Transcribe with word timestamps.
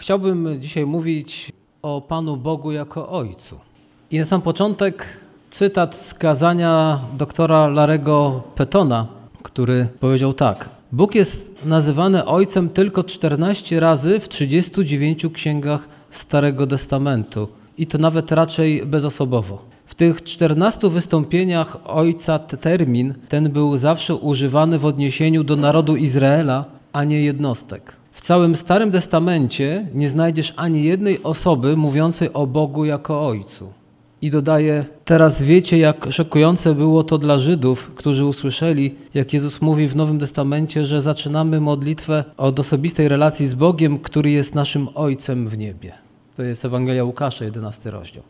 Chciałbym 0.00 0.60
dzisiaj 0.60 0.86
mówić 0.86 1.52
o 1.82 2.00
Panu 2.00 2.36
Bogu 2.36 2.72
jako 2.72 3.08
Ojcu. 3.08 3.58
I 4.10 4.18
na 4.18 4.24
sam 4.24 4.40
początek 4.40 5.20
cytat 5.50 5.96
z 5.96 6.14
kazania 6.14 7.00
doktora 7.16 7.68
Larego 7.68 8.42
Petona, 8.54 9.06
który 9.42 9.88
powiedział 10.00 10.32
tak. 10.32 10.68
Bóg 10.92 11.14
jest 11.14 11.50
nazywany 11.64 12.24
Ojcem 12.24 12.68
tylko 12.68 13.04
14 13.04 13.80
razy 13.80 14.20
w 14.20 14.28
39 14.28 15.26
księgach 15.32 15.88
Starego 16.10 16.66
Testamentu 16.66 17.48
i 17.78 17.86
to 17.86 17.98
nawet 17.98 18.32
raczej 18.32 18.86
bezosobowo. 18.86 19.64
W 19.86 19.94
tych 19.94 20.22
14 20.22 20.90
wystąpieniach 20.90 21.76
Ojca 21.84 22.38
termin 22.38 23.14
ten 23.28 23.50
był 23.50 23.76
zawsze 23.76 24.14
używany 24.14 24.78
w 24.78 24.84
odniesieniu 24.84 25.44
do 25.44 25.56
narodu 25.56 25.96
Izraela, 25.96 26.64
a 26.92 27.04
nie 27.04 27.24
jednostek. 27.24 27.99
W 28.20 28.22
całym 28.22 28.56
Starym 28.56 28.90
Testamencie 28.90 29.86
nie 29.94 30.08
znajdziesz 30.08 30.52
ani 30.56 30.84
jednej 30.84 31.22
osoby 31.22 31.76
mówiącej 31.76 32.32
o 32.32 32.46
Bogu 32.46 32.84
jako 32.84 33.26
Ojcu. 33.26 33.72
I 34.22 34.30
dodaje, 34.30 34.84
teraz 35.04 35.42
wiecie, 35.42 35.78
jak 35.78 36.06
szokujące 36.12 36.74
było 36.74 37.04
to 37.04 37.18
dla 37.18 37.38
Żydów, 37.38 37.90
którzy 37.94 38.24
usłyszeli, 38.24 38.94
jak 39.14 39.32
Jezus 39.32 39.60
mówi 39.60 39.88
w 39.88 39.96
Nowym 39.96 40.18
Testamencie, 40.18 40.86
że 40.86 41.02
zaczynamy 41.02 41.60
modlitwę 41.60 42.24
od 42.36 42.60
osobistej 42.60 43.08
relacji 43.08 43.46
z 43.46 43.54
Bogiem, 43.54 43.98
który 43.98 44.30
jest 44.30 44.54
naszym 44.54 44.88
Ojcem 44.94 45.48
w 45.48 45.58
niebie. 45.58 45.92
To 46.36 46.42
jest 46.42 46.64
Ewangelia 46.64 47.04
Łukasza, 47.04 47.44
11 47.44 47.90
rozdział. 47.90 48.22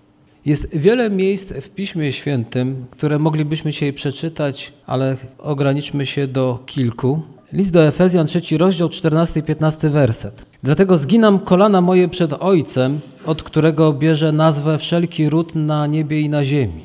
Jest 0.46 0.76
wiele 0.76 1.10
miejsc 1.10 1.52
w 1.52 1.70
Piśmie 1.70 2.12
Świętym, 2.12 2.86
które 2.90 3.18
moglibyśmy 3.18 3.72
dzisiaj 3.72 3.92
przeczytać, 3.92 4.72
ale 4.86 5.16
ograniczmy 5.38 6.06
się 6.06 6.26
do 6.26 6.58
kilku. 6.66 7.22
List 7.52 7.72
do 7.72 7.86
Efezjan, 7.86 8.26
trzeci 8.26 8.58
rozdział, 8.58 8.88
14 8.88 9.40
i 9.40 9.42
15 9.42 9.90
werset. 9.90 10.46
Dlatego 10.62 10.98
zginam 10.98 11.38
kolana 11.38 11.80
moje 11.80 12.08
przed 12.08 12.32
Ojcem, 12.32 13.00
od 13.26 13.42
którego 13.42 13.92
bierze 13.92 14.32
nazwę 14.32 14.78
wszelki 14.78 15.30
ród 15.30 15.54
na 15.54 15.86
niebie 15.86 16.20
i 16.20 16.28
na 16.28 16.44
ziemi. 16.44 16.84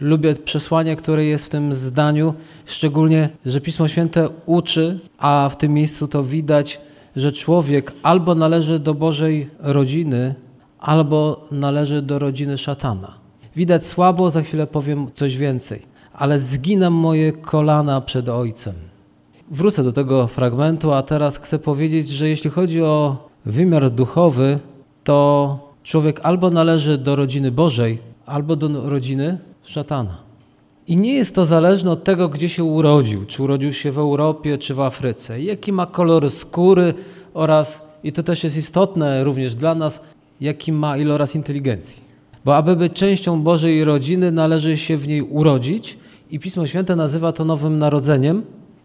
Lubię 0.00 0.34
przesłanie, 0.34 0.96
które 0.96 1.24
jest 1.24 1.46
w 1.46 1.48
tym 1.48 1.74
zdaniu, 1.74 2.34
szczególnie, 2.66 3.28
że 3.46 3.60
Pismo 3.60 3.88
Święte 3.88 4.28
uczy, 4.46 5.00
a 5.18 5.48
w 5.52 5.56
tym 5.56 5.72
miejscu 5.72 6.08
to 6.08 6.22
widać, 6.22 6.80
że 7.16 7.32
człowiek 7.32 7.92
albo 8.02 8.34
należy 8.34 8.78
do 8.78 8.94
Bożej 8.94 9.50
rodziny, 9.58 10.34
albo 10.80 11.48
należy 11.50 12.02
do 12.02 12.18
rodziny 12.18 12.58
szatana. 12.58 13.14
Widać 13.56 13.86
słabo, 13.86 14.30
za 14.30 14.42
chwilę 14.42 14.66
powiem 14.66 15.06
coś 15.14 15.36
więcej, 15.36 15.82
ale 16.12 16.38
zginam 16.38 16.92
moje 16.92 17.32
kolana 17.32 18.00
przed 18.00 18.28
Ojcem. 18.28 18.74
Wrócę 19.54 19.84
do 19.84 19.92
tego 19.92 20.26
fragmentu, 20.26 20.92
a 20.92 21.02
teraz 21.02 21.38
chcę 21.38 21.58
powiedzieć, 21.58 22.08
że 22.08 22.28
jeśli 22.28 22.50
chodzi 22.50 22.82
o 22.82 23.16
wymiar 23.46 23.90
duchowy, 23.90 24.58
to 25.04 25.58
człowiek 25.82 26.20
albo 26.22 26.50
należy 26.50 26.98
do 26.98 27.16
rodziny 27.16 27.50
Bożej, 27.52 27.98
albo 28.26 28.56
do 28.56 28.90
rodziny 28.90 29.38
szatana. 29.62 30.18
I 30.88 30.96
nie 30.96 31.14
jest 31.14 31.34
to 31.34 31.46
zależne 31.46 31.90
od 31.90 32.04
tego, 32.04 32.28
gdzie 32.28 32.48
się 32.48 32.64
urodził, 32.64 33.26
czy 33.26 33.42
urodził 33.42 33.72
się 33.72 33.92
w 33.92 33.98
Europie, 33.98 34.58
czy 34.58 34.74
w 34.74 34.80
Afryce, 34.80 35.42
jaki 35.42 35.72
ma 35.72 35.86
kolor 35.86 36.30
skóry 36.30 36.94
oraz, 37.34 37.82
i 38.04 38.12
to 38.12 38.22
też 38.22 38.44
jest 38.44 38.56
istotne 38.56 39.24
również 39.24 39.54
dla 39.54 39.74
nas, 39.74 40.02
jaki 40.40 40.72
ma 40.72 40.96
iloraz 40.96 41.34
inteligencji. 41.34 42.02
Bo 42.44 42.56
aby 42.56 42.76
być 42.76 42.92
częścią 42.92 43.42
Bożej 43.42 43.84
rodziny, 43.84 44.32
należy 44.32 44.76
się 44.76 44.96
w 44.96 45.08
niej 45.08 45.22
urodzić 45.22 45.98
i 46.30 46.38
Pismo 46.38 46.66
Święte 46.66 46.96
nazywa 46.96 47.32
to 47.32 47.44
nowym 47.44 47.78
narodzeniem. 47.78 48.42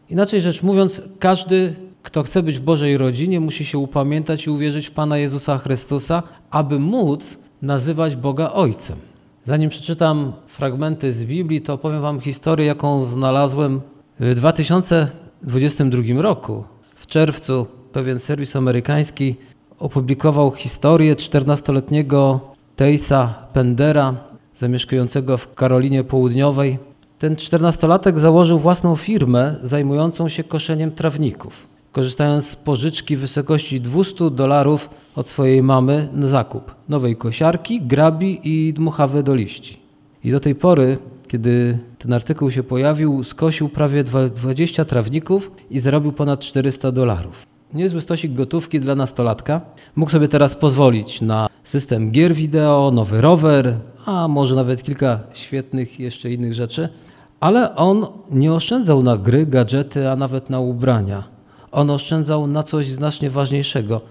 Inaczej 0.09 0.41
rzecz 0.41 0.63
mówiąc, 0.63 1.01
każdy, 1.19 1.73
kto 2.03 2.23
chce 2.23 2.43
być 2.43 2.57
w 2.57 2.61
Bożej 2.61 2.97
rodzinie, 2.97 3.39
musi 3.39 3.65
się 3.65 3.77
upamiętać 3.77 4.47
i 4.47 4.49
uwierzyć 4.49 4.87
w 4.87 4.91
Pana 4.91 5.17
Jezusa 5.17 5.57
Chrystusa, 5.57 6.23
aby 6.51 6.79
móc 6.79 7.37
nazywać 7.61 8.15
Boga 8.15 8.51
Ojcem. 8.51 8.97
Zanim 9.45 9.69
przeczytam 9.69 10.33
fragmenty 10.47 11.13
z 11.13 11.23
Biblii, 11.23 11.61
to 11.61 11.73
opowiem 11.73 12.01
Wam 12.01 12.19
historię, 12.19 12.65
jaką 12.65 13.03
znalazłem 13.03 13.81
w 14.19 14.35
2022 14.35 16.21
roku. 16.21 16.63
W 16.95 17.07
czerwcu 17.07 17.67
pewien 17.91 18.19
serwis 18.19 18.55
amerykański 18.55 19.35
opublikował 19.79 20.51
historię 20.51 21.15
14-letniego 21.15 22.39
Teisa 22.75 23.33
Pendera, 23.53 24.15
zamieszkującego 24.55 25.37
w 25.37 25.53
Karolinie 25.53 26.03
Południowej. 26.03 26.88
Ten 27.19 27.35
14-latek 27.35 28.17
założył 28.17 28.59
własną 28.59 28.95
firmę 28.95 29.55
zajmującą 29.63 30.27
się 30.27 30.43
koszeniem 30.43 30.91
trawników, 30.91 31.67
korzystając 31.91 32.47
z 32.47 32.55
pożyczki 32.55 33.15
w 33.15 33.19
wysokości 33.19 33.81
200 33.81 34.29
dolarów 34.29 34.89
od 35.15 35.29
swojej 35.29 35.63
mamy 35.63 36.09
na 36.13 36.27
zakup 36.27 36.75
nowej 36.89 37.15
kosiarki, 37.15 37.81
grabi 37.81 38.39
i 38.43 38.73
dmuchawy 38.73 39.23
do 39.23 39.35
liści. 39.35 39.77
I 40.23 40.31
do 40.31 40.39
tej 40.39 40.55
pory, 40.55 40.97
kiedy 41.27 41.79
ten 41.97 42.13
artykuł 42.13 42.51
się 42.51 42.63
pojawił, 42.63 43.23
skosił 43.23 43.69
prawie 43.69 44.03
20 44.03 44.85
trawników 44.85 45.51
i 45.69 45.79
zarobił 45.79 46.11
ponad 46.11 46.39
400 46.39 46.91
dolarów 46.91 47.49
niezły 47.73 48.01
stosik 48.01 48.33
gotówki 48.33 48.79
dla 48.79 48.95
nastolatka. 48.95 49.61
Mógł 49.95 50.11
sobie 50.11 50.27
teraz 50.27 50.55
pozwolić 50.55 51.21
na 51.21 51.49
system 51.63 52.11
gier 52.11 52.35
wideo, 52.35 52.91
nowy 52.93 53.21
rower, 53.21 53.75
a 54.05 54.27
może 54.27 54.55
nawet 54.55 54.83
kilka 54.83 55.19
świetnych 55.33 55.99
jeszcze 55.99 56.31
innych 56.31 56.53
rzeczy. 56.53 56.89
Ale 57.39 57.75
on 57.75 58.05
nie 58.31 58.53
oszczędzał 58.53 59.03
na 59.03 59.17
gry, 59.17 59.45
gadżety, 59.45 60.09
a 60.09 60.15
nawet 60.15 60.49
na 60.49 60.59
ubrania. 60.59 61.23
On 61.71 61.89
oszczędzał 61.89 62.47
na 62.47 62.63
coś 62.63 62.89
znacznie 62.89 63.29
ważniejszego. 63.29 64.01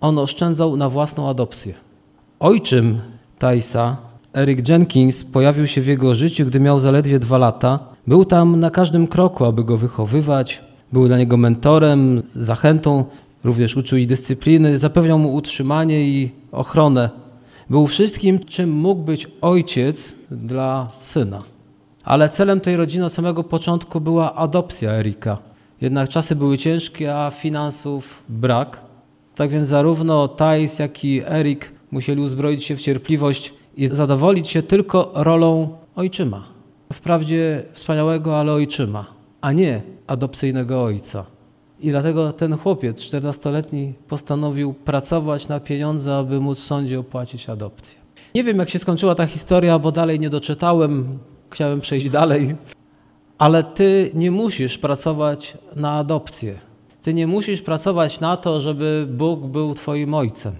On 0.00 0.18
oszczędzał 0.18 0.76
na 0.76 0.88
własną 0.88 1.28
adopcję. 1.28 1.74
Ojczym 2.40 3.00
Tysa, 3.38 3.96
Eric 4.34 4.68
Jenkins, 4.68 5.24
pojawił 5.24 5.66
się 5.66 5.80
w 5.80 5.86
jego 5.86 6.14
życiu, 6.14 6.46
gdy 6.46 6.60
miał 6.60 6.80
zaledwie 6.80 7.18
dwa 7.18 7.38
lata. 7.38 7.78
Był 8.06 8.24
tam 8.24 8.60
na 8.60 8.70
każdym 8.70 9.06
kroku, 9.06 9.44
aby 9.44 9.64
go 9.64 9.76
wychowywać, 9.76 10.62
był 10.92 11.06
dla 11.06 11.18
niego 11.18 11.36
mentorem, 11.36 12.22
zachętą, 12.36 13.04
również 13.44 13.76
uczył 13.76 13.98
i 13.98 14.06
dyscypliny, 14.06 14.78
zapewniał 14.78 15.18
mu 15.18 15.34
utrzymanie 15.34 16.08
i 16.08 16.30
ochronę. 16.52 17.10
Był 17.70 17.86
wszystkim, 17.86 18.38
czym 18.38 18.70
mógł 18.70 19.02
być 19.02 19.28
ojciec 19.40 20.14
dla 20.30 20.88
syna. 21.00 21.51
Ale 22.04 22.28
celem 22.28 22.60
tej 22.60 22.76
rodziny 22.76 23.04
od 23.04 23.12
samego 23.12 23.44
początku 23.44 24.00
była 24.00 24.34
adopcja 24.34 24.92
Erika. 24.92 25.38
Jednak 25.80 26.08
czasy 26.08 26.36
były 26.36 26.58
ciężkie, 26.58 27.16
a 27.16 27.30
finansów 27.30 28.22
brak. 28.28 28.80
Tak 29.34 29.50
więc 29.50 29.68
zarówno 29.68 30.28
Thais, 30.28 30.78
jak 30.78 31.04
i 31.04 31.22
Erik 31.26 31.72
musieli 31.90 32.22
uzbroić 32.22 32.64
się 32.64 32.76
w 32.76 32.80
cierpliwość 32.80 33.54
i 33.76 33.86
zadowolić 33.86 34.48
się 34.48 34.62
tylko 34.62 35.12
rolą 35.14 35.68
ojczyma. 35.96 36.42
Wprawdzie 36.92 37.62
wspaniałego, 37.72 38.40
ale 38.40 38.52
ojczyma, 38.52 39.04
a 39.40 39.52
nie 39.52 39.82
adopcyjnego 40.06 40.82
ojca. 40.82 41.24
I 41.80 41.90
dlatego 41.90 42.32
ten 42.32 42.58
chłopiec, 42.58 43.00
14-letni, 43.00 43.94
postanowił 44.08 44.74
pracować 44.74 45.48
na 45.48 45.60
pieniądze, 45.60 46.16
aby 46.16 46.40
móc 46.40 46.60
w 46.60 46.64
sądzie 46.64 47.00
opłacić 47.00 47.48
adopcję. 47.48 47.98
Nie 48.34 48.44
wiem, 48.44 48.58
jak 48.58 48.70
się 48.70 48.78
skończyła 48.78 49.14
ta 49.14 49.26
historia, 49.26 49.78
bo 49.78 49.92
dalej 49.92 50.20
nie 50.20 50.30
doczytałem, 50.30 51.18
chciałem 51.52 51.80
przejść 51.80 52.10
dalej. 52.10 52.54
Ale 53.38 53.64
ty 53.64 54.10
nie 54.14 54.30
musisz 54.30 54.78
pracować 54.78 55.58
na 55.76 55.92
adopcję. 55.92 56.58
Ty 57.02 57.14
nie 57.14 57.26
musisz 57.26 57.62
pracować 57.62 58.20
na 58.20 58.36
to, 58.36 58.60
żeby 58.60 59.06
Bóg 59.10 59.46
był 59.46 59.74
twoim 59.74 60.14
ojcem. 60.14 60.54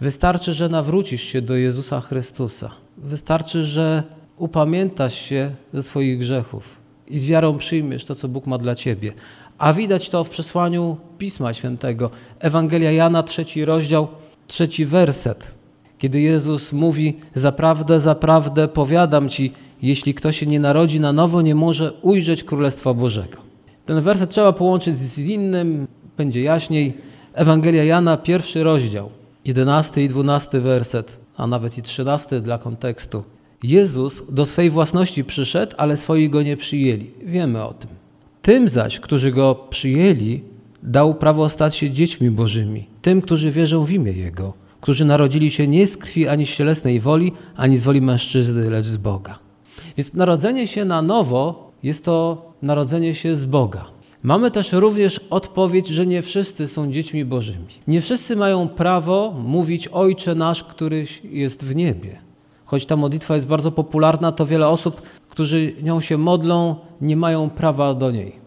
Wystarczy, 0.00 0.52
że 0.52 0.68
nawrócisz 0.68 1.22
się 1.22 1.42
do 1.42 1.56
Jezusa 1.56 2.00
Chrystusa. 2.00 2.70
Wystarczy, 2.98 3.64
że 3.64 4.02
upamiętasz 4.36 5.14
się 5.14 5.54
ze 5.74 5.82
swoich 5.82 6.18
grzechów 6.18 6.76
i 7.08 7.18
z 7.18 7.26
wiarą 7.26 7.58
przyjmiesz 7.58 8.04
to, 8.04 8.14
co 8.14 8.28
Bóg 8.28 8.46
ma 8.46 8.58
dla 8.58 8.74
ciebie. 8.74 9.12
A 9.58 9.72
widać 9.72 10.08
to 10.08 10.24
w 10.24 10.30
przesłaniu 10.30 10.96
Pisma 11.18 11.54
Świętego. 11.54 12.10
Ewangelia 12.38 12.92
Jana, 12.92 13.22
trzeci 13.22 13.64
rozdział, 13.64 14.08
trzeci 14.46 14.86
werset. 14.86 15.61
Kiedy 16.02 16.20
Jezus 16.20 16.72
mówi, 16.72 17.16
zaprawdę, 17.34 18.00
zaprawdę 18.00 18.68
powiadam 18.68 19.28
ci, 19.28 19.52
jeśli 19.82 20.14
ktoś 20.14 20.38
się 20.38 20.46
nie 20.46 20.60
narodzi 20.60 21.00
na 21.00 21.12
nowo, 21.12 21.42
nie 21.42 21.54
może 21.54 21.92
ujrzeć 21.92 22.44
Królestwa 22.44 22.94
Bożego. 22.94 23.38
Ten 23.86 24.00
werset 24.00 24.30
trzeba 24.30 24.52
połączyć 24.52 24.98
z 24.98 25.18
innym, 25.18 25.86
będzie 26.16 26.42
jaśniej. 26.42 26.94
Ewangelia 27.34 27.84
Jana, 27.84 28.16
pierwszy 28.16 28.62
rozdział, 28.62 29.10
jedenasty 29.44 30.02
i 30.02 30.08
dwunasty 30.08 30.60
werset, 30.60 31.18
a 31.36 31.46
nawet 31.46 31.78
i 31.78 31.82
trzynasty 31.82 32.40
dla 32.40 32.58
kontekstu. 32.58 33.24
Jezus 33.62 34.22
do 34.28 34.46
swej 34.46 34.70
własności 34.70 35.24
przyszedł, 35.24 35.74
ale 35.78 35.96
swoi 35.96 36.30
go 36.30 36.42
nie 36.42 36.56
przyjęli. 36.56 37.10
Wiemy 37.24 37.64
o 37.64 37.72
tym. 37.72 37.90
Tym 38.42 38.68
zaś, 38.68 39.00
którzy 39.00 39.32
go 39.32 39.54
przyjęli, 39.54 40.42
dał 40.82 41.14
prawo 41.14 41.48
stać 41.48 41.76
się 41.76 41.90
dziećmi 41.90 42.30
bożymi, 42.30 42.86
tym, 43.02 43.22
którzy 43.22 43.50
wierzą 43.50 43.84
w 43.84 43.90
imię 43.90 44.12
Jego, 44.12 44.61
którzy 44.82 45.04
narodzili 45.04 45.50
się 45.50 45.68
nie 45.68 45.86
z 45.86 45.96
krwi 45.96 46.28
ani 46.28 46.46
z 46.46 46.50
cielesnej 46.56 47.00
woli, 47.00 47.32
ani 47.56 47.78
z 47.78 47.84
woli 47.84 48.00
mężczyzny, 48.00 48.70
lecz 48.70 48.86
z 48.86 48.96
Boga. 48.96 49.38
Więc 49.96 50.14
narodzenie 50.14 50.66
się 50.66 50.84
na 50.84 51.02
nowo 51.02 51.70
jest 51.82 52.04
to 52.04 52.46
narodzenie 52.62 53.14
się 53.14 53.36
z 53.36 53.44
Boga. 53.44 53.84
Mamy 54.22 54.50
też 54.50 54.72
również 54.72 55.20
odpowiedź, 55.30 55.88
że 55.88 56.06
nie 56.06 56.22
wszyscy 56.22 56.66
są 56.66 56.92
dziećmi 56.92 57.24
Bożymi. 57.24 57.66
Nie 57.86 58.00
wszyscy 58.00 58.36
mają 58.36 58.68
prawo 58.68 59.34
mówić 59.44 59.88
Ojcze 59.88 60.34
nasz, 60.34 60.64
któryś 60.64 61.22
jest 61.24 61.64
w 61.64 61.74
niebie. 61.76 62.18
Choć 62.64 62.86
ta 62.86 62.96
modlitwa 62.96 63.34
jest 63.34 63.46
bardzo 63.46 63.72
popularna, 63.72 64.32
to 64.32 64.46
wiele 64.46 64.68
osób, 64.68 65.02
którzy 65.28 65.72
nią 65.82 66.00
się 66.00 66.18
modlą, 66.18 66.76
nie 67.00 67.16
mają 67.16 67.50
prawa 67.50 67.94
do 67.94 68.10
niej. 68.10 68.41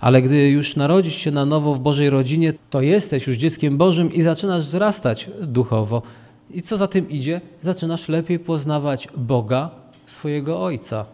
Ale 0.00 0.22
gdy 0.22 0.50
już 0.50 0.76
narodzisz 0.76 1.14
się 1.14 1.30
na 1.30 1.44
nowo 1.44 1.74
w 1.74 1.80
Bożej 1.80 2.10
rodzinie, 2.10 2.52
to 2.70 2.80
jesteś 2.80 3.26
już 3.26 3.36
dzieckiem 3.36 3.78
Bożym 3.78 4.12
i 4.12 4.22
zaczynasz 4.22 4.62
wzrastać 4.62 5.30
duchowo. 5.42 6.02
I 6.50 6.62
co 6.62 6.76
za 6.76 6.88
tym 6.88 7.10
idzie? 7.10 7.40
Zaczynasz 7.60 8.08
lepiej 8.08 8.38
poznawać 8.38 9.08
Boga, 9.16 9.70
swojego 10.06 10.62
Ojca. 10.62 11.04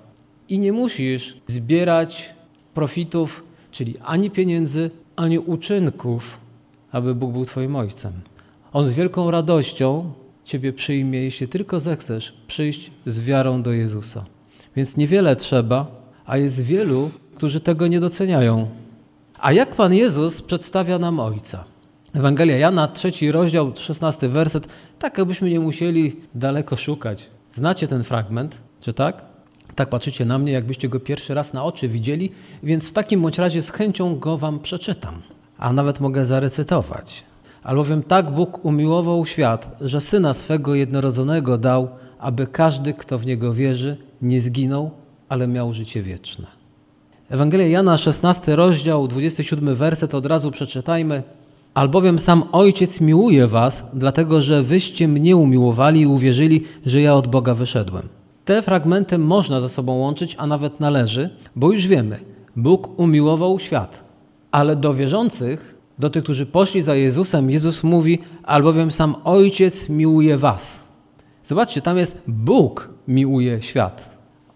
I 0.48 0.58
nie 0.58 0.72
musisz 0.72 1.36
zbierać 1.46 2.34
profitów, 2.75 3.44
czyli 3.70 3.94
ani 4.04 4.31
pieniędzy, 4.31 4.90
ani 5.16 5.38
uczynków, 5.38 6.40
aby 6.92 7.14
Bóg 7.14 7.32
był 7.32 7.44
Twoim 7.44 7.76
Ojcem. 7.76 8.12
On 8.72 8.88
z 8.88 8.92
wielką 8.92 9.31
radością 9.31 10.12
Ciebie 10.44 10.72
przyjmie, 10.72 11.22
jeśli 11.22 11.48
tylko 11.48 11.81
zechcesz 11.81 12.34
przyjść 12.46 12.90
z 13.06 13.20
wiarą 13.20 13.62
do 13.62 13.72
Jezusa. 13.72 14.25
Więc 14.76 14.96
niewiele 14.96 15.36
trzeba, 15.36 15.86
a 16.26 16.36
jest 16.36 16.62
wielu, 16.62 17.10
którzy 17.34 17.60
tego 17.60 17.86
nie 17.86 18.00
doceniają. 18.00 18.69
A 19.38 19.52
jak 19.52 19.75
Pan 19.75 19.94
Jezus 19.94 20.42
przedstawia 20.42 20.98
nam 20.98 21.20
Ojca? 21.20 21.64
Ewangelia 22.14 22.56
Jana, 22.56 22.88
trzeci 22.88 23.32
rozdział, 23.32 23.72
szesnasty 23.76 24.28
werset, 24.28 24.69
tak 24.98 25.19
jakbyśmy 25.19 25.50
nie 25.50 25.60
musieli 25.60 26.16
daleko 26.34 26.76
szukać. 26.76 27.31
Znacie 27.52 27.88
ten 27.88 28.02
fragment, 28.02 28.60
czy 28.81 28.92
tak? 28.92 29.25
Tak 29.75 29.88
patrzycie 29.88 30.25
na 30.25 30.38
mnie, 30.38 30.52
jakbyście 30.52 30.88
go 30.88 31.00
pierwszy 31.00 31.34
raz 31.34 31.52
na 31.52 31.64
oczy 31.64 31.88
widzieli, 31.88 32.31
więc 32.62 32.88
w 32.88 32.92
takim 32.92 33.22
bądź 33.22 33.38
razie 33.38 33.62
z 33.62 33.70
chęcią 33.70 34.19
go 34.19 34.38
wam 34.38 34.60
przeczytam, 34.60 35.22
a 35.58 35.72
nawet 35.72 36.00
mogę 36.00 36.25
zarecytować. 36.25 37.25
Albowiem 37.62 38.02
tak 38.02 38.31
Bóg 38.31 38.64
umiłował 38.64 39.26
świat, 39.26 39.76
że 39.81 40.00
Syna 40.00 40.34
swego 40.34 40.75
jednorodzonego 40.75 41.58
dał, 41.58 41.88
aby 42.19 42.46
każdy, 42.46 42.94
kto 42.94 43.19
w 43.19 43.26
Niego 43.26 43.54
wierzy, 43.54 43.96
nie 44.22 44.40
zginął, 44.40 44.90
ale 45.28 45.46
miał 45.46 45.72
życie 45.72 46.02
wieczne. 46.02 46.63
Ewangelia 47.30 47.66
Jana, 47.66 47.98
16 47.98 48.56
rozdział, 48.56 49.08
27 49.08 49.74
werset, 49.74 50.14
od 50.14 50.26
razu 50.26 50.50
przeczytajmy. 50.50 51.22
Albowiem 51.74 52.18
sam 52.18 52.42
Ojciec 52.52 53.00
miłuje 53.00 53.46
was, 53.46 53.84
dlatego 53.94 54.40
że 54.40 54.62
wyście 54.62 55.08
mnie 55.08 55.36
umiłowali 55.36 56.00
i 56.00 56.06
uwierzyli, 56.06 56.64
że 56.86 57.00
ja 57.00 57.14
od 57.14 57.28
Boga 57.28 57.54
wyszedłem. 57.54 58.08
Te 58.44 58.62
fragmenty 58.62 59.18
można 59.18 59.60
ze 59.60 59.68
sobą 59.68 59.98
łączyć, 59.98 60.36
a 60.38 60.46
nawet 60.46 60.80
należy, 60.80 61.30
bo 61.56 61.72
już 61.72 61.86
wiemy, 61.86 62.20
Bóg 62.56 63.00
umiłował 63.00 63.58
świat. 63.58 64.04
Ale 64.50 64.76
do 64.76 64.94
wierzących, 64.94 65.74
do 65.98 66.10
tych, 66.10 66.22
którzy 66.22 66.46
poszli 66.46 66.82
za 66.82 66.94
Jezusem, 66.94 67.50
Jezus 67.50 67.84
mówi, 67.84 68.18
albowiem 68.42 68.90
sam 68.90 69.14
Ojciec 69.24 69.88
miłuje 69.88 70.38
was. 70.38 70.88
Zobaczcie, 71.44 71.80
tam 71.82 71.98
jest 71.98 72.22
Bóg 72.26 72.90
miłuje 73.08 73.62
świat. 73.62 74.08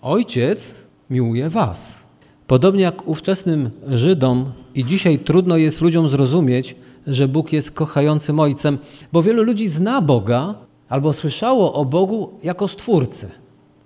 Ojciec 0.03 0.75
miłuje 1.11 1.51
was. 1.51 2.08
Podobnie 2.49 2.83
jak 2.83 3.09
ówczesnym 3.09 3.71
Żydom 3.87 4.53
i 4.75 4.85
dzisiaj 4.85 5.19
trudno 5.19 5.57
jest 5.57 5.81
ludziom 5.81 6.09
zrozumieć, 6.09 6.77
że 7.07 7.29
Bóg 7.29 7.53
jest 7.53 7.71
kochającym 7.71 8.41
Ojcem, 8.41 8.79
bo 9.13 9.23
wielu 9.23 9.43
ludzi 9.43 9.69
zna 9.69 10.03
Boga 10.03 10.55
albo 10.89 11.13
słyszało 11.13 11.75
o 11.75 11.85
Bogu 11.85 12.31
jako 12.43 12.69
Stwórcy. 12.69 13.29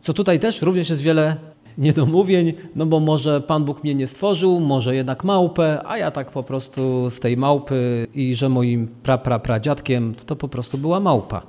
Co 0.00 0.12
tutaj 0.12 0.38
też 0.38 0.62
również 0.62 0.90
jest 0.90 1.02
wiele 1.02 1.36
niedomówień, 1.78 2.52
no 2.76 2.86
bo 2.86 3.00
może 3.00 3.40
Pan 3.40 3.64
Bóg 3.64 3.84
mnie 3.84 3.94
nie 3.94 4.06
stworzył, 4.06 4.60
może 4.60 4.94
jednak 4.94 5.24
małpę, 5.24 5.82
a 5.86 5.98
ja 5.98 6.10
tak 6.10 6.30
po 6.30 6.42
prostu 6.42 7.10
z 7.10 7.20
tej 7.20 7.36
małpy 7.36 8.06
i 8.14 8.34
że 8.34 8.48
moim 8.48 8.88
pra, 9.02 9.18
pra, 9.18 9.38
pradziadkiem 9.38 10.14
to 10.26 10.36
po 10.36 10.48
prostu 10.48 10.78
była 10.78 11.00
małpa. 11.00 11.42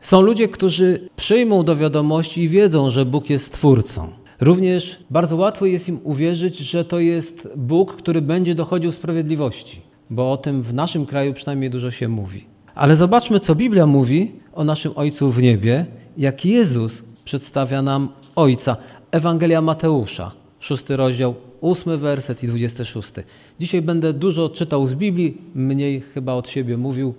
Są 0.00 0.20
ludzie, 0.20 0.48
którzy 0.48 1.08
przyjmą 1.16 1.64
do 1.64 1.76
wiadomości 1.76 2.42
i 2.42 2.48
wiedzą, 2.48 2.90
że 2.90 3.04
Bóg 3.04 3.30
jest 3.30 3.46
Stwórcą. 3.46 4.23
Również 4.44 4.98
bardzo 5.10 5.36
łatwo 5.36 5.66
jest 5.66 5.88
im 5.88 6.00
uwierzyć, 6.04 6.58
że 6.58 6.84
to 6.84 7.00
jest 7.00 7.48
Bóg, 7.56 7.96
który 7.96 8.22
będzie 8.22 8.54
dochodził 8.54 8.92
sprawiedliwości, 8.92 9.80
bo 10.10 10.32
o 10.32 10.36
tym 10.36 10.62
w 10.62 10.74
naszym 10.74 11.06
kraju 11.06 11.32
przynajmniej 11.32 11.70
dużo 11.70 11.90
się 11.90 12.08
mówi. 12.08 12.44
Ale 12.74 12.96
zobaczmy, 12.96 13.40
co 13.40 13.54
Biblia 13.54 13.86
mówi 13.86 14.32
o 14.52 14.64
naszym 14.64 14.92
Ojcu 14.96 15.30
w 15.30 15.42
niebie, 15.42 15.86
jak 16.16 16.44
Jezus 16.44 17.04
przedstawia 17.24 17.82
nam 17.82 18.08
Ojca. 18.36 18.76
Ewangelia 19.10 19.60
Mateusza, 19.62 20.30
szósty 20.60 20.96
rozdział, 20.96 21.34
ósmy 21.60 21.98
werset 21.98 22.44
i 22.44 22.46
dwudziesty 22.46 22.84
szósty. 22.84 23.22
Dzisiaj 23.60 23.82
będę 23.82 24.12
dużo 24.12 24.48
czytał 24.48 24.86
z 24.86 24.94
Biblii, 24.94 25.38
mniej 25.54 26.00
chyba 26.00 26.34
od 26.34 26.48
siebie 26.48 26.76
mówił. 26.76 27.14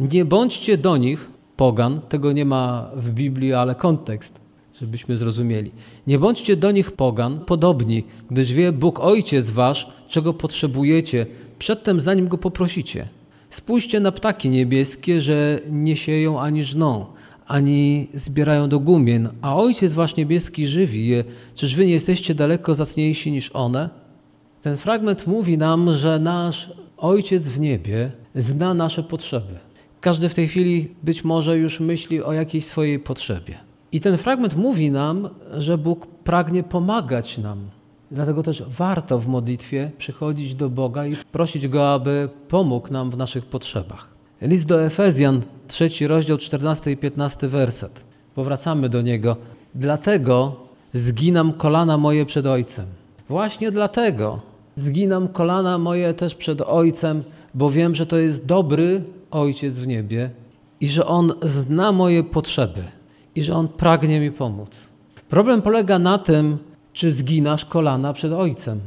Nie 0.00 0.24
bądźcie 0.24 0.78
do 0.78 0.96
nich, 0.96 1.30
pogan, 1.56 2.00
tego 2.08 2.32
nie 2.32 2.44
ma 2.44 2.90
w 2.96 3.10
Biblii, 3.10 3.54
ale 3.54 3.74
kontekst, 3.74 4.39
żebyśmy 4.80 5.16
zrozumieli. 5.16 5.70
Nie 6.06 6.18
bądźcie 6.18 6.56
do 6.56 6.70
nich 6.70 6.92
pogan, 6.92 7.40
podobni, 7.40 8.04
gdyż 8.30 8.52
wie 8.52 8.72
Bóg 8.72 9.00
Ojciec 9.00 9.50
wasz, 9.50 9.88
czego 10.08 10.34
potrzebujecie, 10.34 11.26
przedtem 11.58 12.00
zanim 12.00 12.28
Go 12.28 12.38
poprosicie. 12.38 13.08
Spójrzcie 13.50 14.00
na 14.00 14.12
ptaki 14.12 14.50
niebieskie, 14.50 15.20
że 15.20 15.60
nie 15.70 15.96
sieją 15.96 16.40
ani 16.40 16.64
żną, 16.64 17.06
ani 17.46 18.08
zbierają 18.14 18.68
do 18.68 18.80
gumien, 18.80 19.28
a 19.42 19.56
Ojciec 19.56 19.92
Wasz 19.92 20.16
Niebieski 20.16 20.66
żywi 20.66 21.06
je. 21.06 21.24
Czyż 21.54 21.74
Wy 21.74 21.86
nie 21.86 21.92
jesteście 21.92 22.34
daleko 22.34 22.74
zacniejsi 22.74 23.32
niż 23.32 23.50
one? 23.54 23.90
Ten 24.62 24.76
fragment 24.76 25.26
mówi 25.26 25.58
nam, 25.58 25.92
że 25.92 26.18
nasz 26.18 26.70
Ojciec 26.96 27.48
w 27.48 27.60
niebie 27.60 28.12
zna 28.34 28.74
nasze 28.74 29.02
potrzeby. 29.02 29.58
Każdy 30.00 30.28
w 30.28 30.34
tej 30.34 30.48
chwili 30.48 30.88
być 31.02 31.24
może 31.24 31.58
już 31.58 31.80
myśli 31.80 32.22
o 32.22 32.32
jakiejś 32.32 32.66
swojej 32.66 32.98
potrzebie. 32.98 33.69
I 33.92 34.00
ten 34.00 34.16
fragment 34.16 34.56
mówi 34.56 34.90
nam, 34.90 35.28
że 35.56 35.78
Bóg 35.78 36.06
pragnie 36.06 36.62
pomagać 36.62 37.38
nam. 37.38 37.58
Dlatego 38.10 38.42
też 38.42 38.62
warto 38.68 39.18
w 39.18 39.26
modlitwie 39.26 39.90
przychodzić 39.98 40.54
do 40.54 40.70
Boga 40.70 41.06
i 41.06 41.16
prosić 41.16 41.68
Go, 41.68 41.92
aby 41.92 42.28
pomógł 42.48 42.92
nam 42.92 43.10
w 43.10 43.16
naszych 43.16 43.46
potrzebach. 43.46 44.08
List 44.42 44.66
do 44.66 44.84
Efezjan, 44.84 45.42
trzeci 45.68 46.06
rozdział, 46.06 46.36
14 46.38 46.90
i 46.90 46.96
15 46.96 47.48
werset. 47.48 48.04
Powracamy 48.34 48.88
do 48.88 49.02
niego. 49.02 49.36
Dlatego 49.74 50.56
zginam 50.92 51.52
kolana 51.52 51.98
moje 51.98 52.26
przed 52.26 52.46
Ojcem. 52.46 52.86
Właśnie 53.28 53.70
dlatego 53.70 54.40
zginam 54.76 55.28
kolana 55.28 55.78
moje 55.78 56.14
też 56.14 56.34
przed 56.34 56.60
Ojcem, 56.60 57.22
bo 57.54 57.70
wiem, 57.70 57.94
że 57.94 58.06
to 58.06 58.16
jest 58.16 58.44
dobry 58.44 59.02
Ojciec 59.30 59.74
w 59.78 59.86
niebie 59.86 60.30
i 60.80 60.88
że 60.88 61.06
On 61.06 61.32
zna 61.42 61.92
moje 61.92 62.24
potrzeby 62.24 62.82
i 63.34 63.42
że 63.42 63.54
On 63.54 63.68
pragnie 63.68 64.20
mi 64.20 64.30
pomóc. 64.30 64.88
Problem 65.28 65.62
polega 65.62 65.98
na 65.98 66.18
tym, 66.18 66.58
czy 66.92 67.10
zginasz 67.10 67.64
kolana 67.64 68.12
przed 68.12 68.32
Ojcem. 68.32 68.80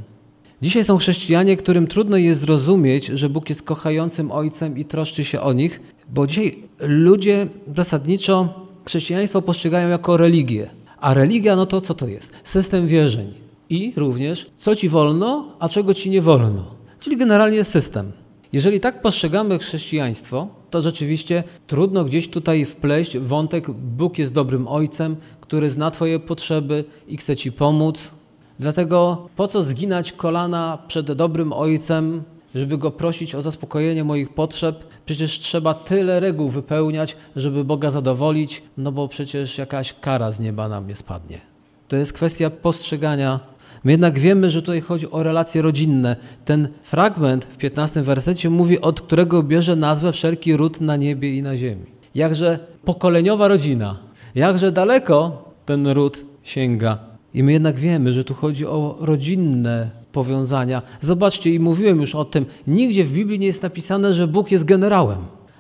Dzisiaj 0.62 0.84
są 0.84 0.98
chrześcijanie, 0.98 1.58
którym 1.58 1.88
trudno 1.88 2.18
jest 2.18 2.42
zrozumieć, 2.42 3.06
że 3.06 3.30
Bóg 3.30 3.50
jest 3.50 3.64
kochającym 3.64 4.32
Ojcem 4.32 4.78
i 4.78 4.86
troszczy 4.86 5.24
się 5.24 5.42
o 5.42 5.54
nich, 5.54 5.82
bo 6.10 6.28
dzisiaj 6.28 6.64
ludzie 6.80 7.48
zasadniczo 7.76 8.68
chrześcijaństwo 8.86 9.42
postrzegają 9.42 9.90
jako 9.90 10.18
religię. 10.18 10.70
A 11.00 11.14
religia, 11.14 11.56
no 11.56 11.66
to 11.66 11.82
co 11.82 11.94
to 11.94 12.08
jest? 12.08 12.32
System 12.44 12.88
wierzeń. 12.88 13.34
I 13.70 13.94
również, 13.96 14.50
co 14.56 14.76
ci 14.76 14.90
wolno, 14.90 15.48
a 15.60 15.70
czego 15.70 15.94
ci 15.94 16.10
nie 16.10 16.22
wolno. 16.22 16.66
Czyli 17.00 17.18
generalnie 17.18 17.64
system. 17.64 18.12
Jeżeli 18.54 18.80
tak 18.80 19.02
postrzegamy 19.02 19.60
chrześcijaństwo, 19.60 20.48
to 20.70 20.82
rzeczywiście 20.82 21.44
trudno 21.68 22.06
gdzieś 22.06 22.30
tutaj 22.30 22.66
wpleść 22.66 23.18
wątek 23.18 23.72
Bóg 23.72 24.18
jest 24.18 24.34
dobrym 24.34 24.68
ojcem, 24.68 25.16
który 25.42 25.70
zna 25.70 25.92
Twoje 25.92 26.20
potrzeby 26.20 26.84
i 27.08 27.18
chce 27.18 27.36
Ci 27.36 27.52
pomóc. 27.52 28.14
Dlatego 28.60 29.28
po 29.36 29.48
co 29.48 29.64
zginać 29.64 30.12
kolana 30.12 30.78
przed 30.88 31.12
dobrym 31.12 31.54
ojcem, 31.54 32.24
żeby 32.56 32.78
go 32.78 32.92
prosić 32.92 33.36
o 33.36 33.42
zaspokojenie 33.42 34.04
moich 34.04 34.34
potrzeb? 34.34 34.86
Przecież 35.06 35.40
trzeba 35.40 35.74
tyle 35.74 36.20
reguł 36.20 36.50
wypełniać, 36.50 37.16
żeby 37.36 37.64
Boga 37.64 37.92
zadowolić, 37.92 38.64
no 38.78 38.92
bo 38.92 39.08
przecież 39.08 39.58
jakaś 39.58 39.94
kara 39.94 40.32
z 40.32 40.40
nieba 40.40 40.70
na 40.70 40.82
mnie 40.82 40.96
spadnie. 40.96 41.42
To 41.88 41.96
jest 41.96 42.14
kwestia 42.14 42.50
postrzegania 42.50 43.40
My 43.84 43.92
jednak 43.92 44.20
wiemy, 44.20 44.52
że 44.52 44.62
tutaj 44.62 44.82
chodzi 44.82 45.12
o 45.12 45.24
relacje 45.24 45.62
rodzinne. 45.62 46.16
Ten 46.46 46.68
fragment 46.84 47.46
w 47.46 47.58
15 47.58 48.02
wersecie 48.02 48.50
mówi, 48.50 48.82
od 48.82 49.02
którego 49.02 49.44
bierze 49.44 49.76
nazwę 49.76 50.12
wszelki 50.12 50.58
ród 50.58 50.82
na 50.82 50.96
niebie 50.96 51.38
i 51.38 51.42
na 51.42 51.58
ziemi. 51.58 51.86
Jakże 52.16 52.60
pokoleniowa 52.86 53.48
rodzina, 53.48 53.98
jakże 54.36 54.72
daleko 54.72 55.44
ten 55.66 55.88
ród 55.88 56.26
sięga. 56.44 56.98
I 57.34 57.44
my 57.44 57.52
jednak 57.52 57.80
wiemy, 57.80 58.14
że 58.14 58.24
tu 58.24 58.34
chodzi 58.34 58.66
o 58.66 58.98
rodzinne 59.00 59.90
powiązania. 60.12 60.82
Zobaczcie, 61.02 61.50
i 61.50 61.60
mówiłem 61.60 62.02
już 62.02 62.16
o 62.16 62.26
tym, 62.26 62.46
nigdzie 62.68 63.04
w 63.04 63.12
Biblii 63.12 63.40
nie 63.40 63.48
jest 63.48 63.64
napisane, 63.64 64.14
że 64.14 64.28
Bóg 64.28 64.52
jest 64.52 64.66
generałem, 64.66 65.20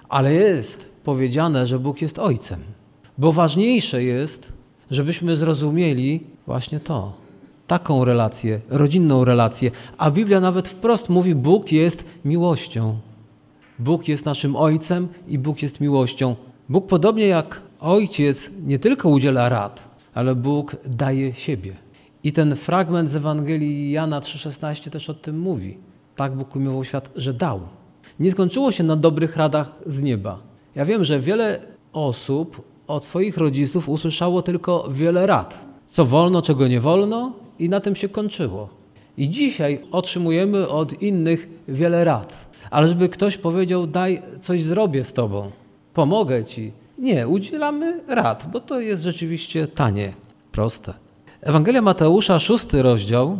ale 0.10 0.34
jest 0.34 0.90
powiedziane, 1.04 1.68
że 1.68 1.80
Bóg 1.80 2.02
jest 2.02 2.20
ojcem. 2.20 2.60
Bo 3.18 3.32
ważniejsze 3.32 4.04
jest, 4.04 4.54
żebyśmy 4.92 5.36
zrozumieli 5.36 6.20
właśnie 6.48 6.80
to 6.80 7.23
taką 7.68 8.06
relację, 8.06 8.62
rodzinną 8.70 9.26
relację. 9.26 9.72
A 9.98 10.12
Biblia 10.12 10.40
nawet 10.40 10.68
wprost 10.68 11.10
mówi: 11.10 11.36
Bóg 11.36 11.72
jest 11.72 12.06
miłością. 12.26 12.98
Bóg 13.80 14.08
jest 14.08 14.26
naszym 14.26 14.56
Ojcem 14.56 15.08
i 15.28 15.38
Bóg 15.38 15.62
jest 15.62 15.82
miłością. 15.82 16.36
Bóg, 16.70 16.88
podobnie 16.88 17.28
jak 17.28 17.62
Ojciec, 17.80 18.52
nie 18.66 18.80
tylko 18.80 19.10
udziela 19.10 19.50
rad, 19.50 19.88
ale 20.14 20.36
Bóg 20.36 20.76
daje 20.86 21.34
siebie. 21.34 21.74
I 22.24 22.34
ten 22.34 22.56
fragment 22.56 23.10
z 23.10 23.16
Ewangelii 23.16 23.92
Jana 23.92 24.20
3,16 24.20 24.90
też 24.90 25.10
o 25.10 25.14
tym 25.14 25.40
mówi. 25.40 25.78
Tak 26.16 26.36
Bóg 26.36 26.56
umiłował 26.56 26.84
świat, 26.84 27.10
że 27.16 27.34
dał. 27.34 27.60
Nie 28.20 28.32
skończyło 28.32 28.72
się 28.72 28.84
na 28.84 28.96
dobrych 28.96 29.38
radach 29.38 29.72
z 29.86 30.02
nieba. 30.02 30.40
Ja 30.76 30.86
wiem, 30.86 31.04
że 31.04 31.20
wiele 31.20 31.60
osób 31.94 32.62
od 32.88 33.06
swoich 33.06 33.38
rodziców 33.38 33.90
usłyszało 33.90 34.42
tylko 34.42 34.88
wiele 34.92 35.28
rad. 35.28 35.66
Co 35.86 36.06
wolno, 36.06 36.42
czego 36.42 36.68
nie 36.68 36.80
wolno 36.80 37.32
i 37.60 37.70
na 37.70 37.80
tym 37.80 37.96
się 37.96 38.10
kończyło. 38.10 38.70
I 39.18 39.30
dzisiaj 39.30 39.82
otrzymujemy 39.92 40.68
od 40.68 41.02
innych 41.02 41.50
wiele 41.68 42.04
rad. 42.04 42.48
Ale 42.72 42.88
żeby 42.88 43.10
ktoś 43.10 43.38
powiedział, 43.38 43.88
daj, 43.88 44.22
coś 44.40 44.64
zrobię 44.64 45.04
z 45.04 45.14
tobą, 45.14 45.52
pomogę 45.94 46.46
ci. 46.46 46.72
Nie, 46.98 47.28
udzielamy 47.28 48.04
rad, 48.08 48.48
bo 48.52 48.60
to 48.60 48.80
jest 48.80 49.04
rzeczywiście 49.04 49.68
tanie, 49.68 50.14
proste. 50.52 50.94
Ewangelia 51.42 51.82
Mateusza, 51.82 52.40
szósty 52.40 52.82
rozdział, 52.82 53.40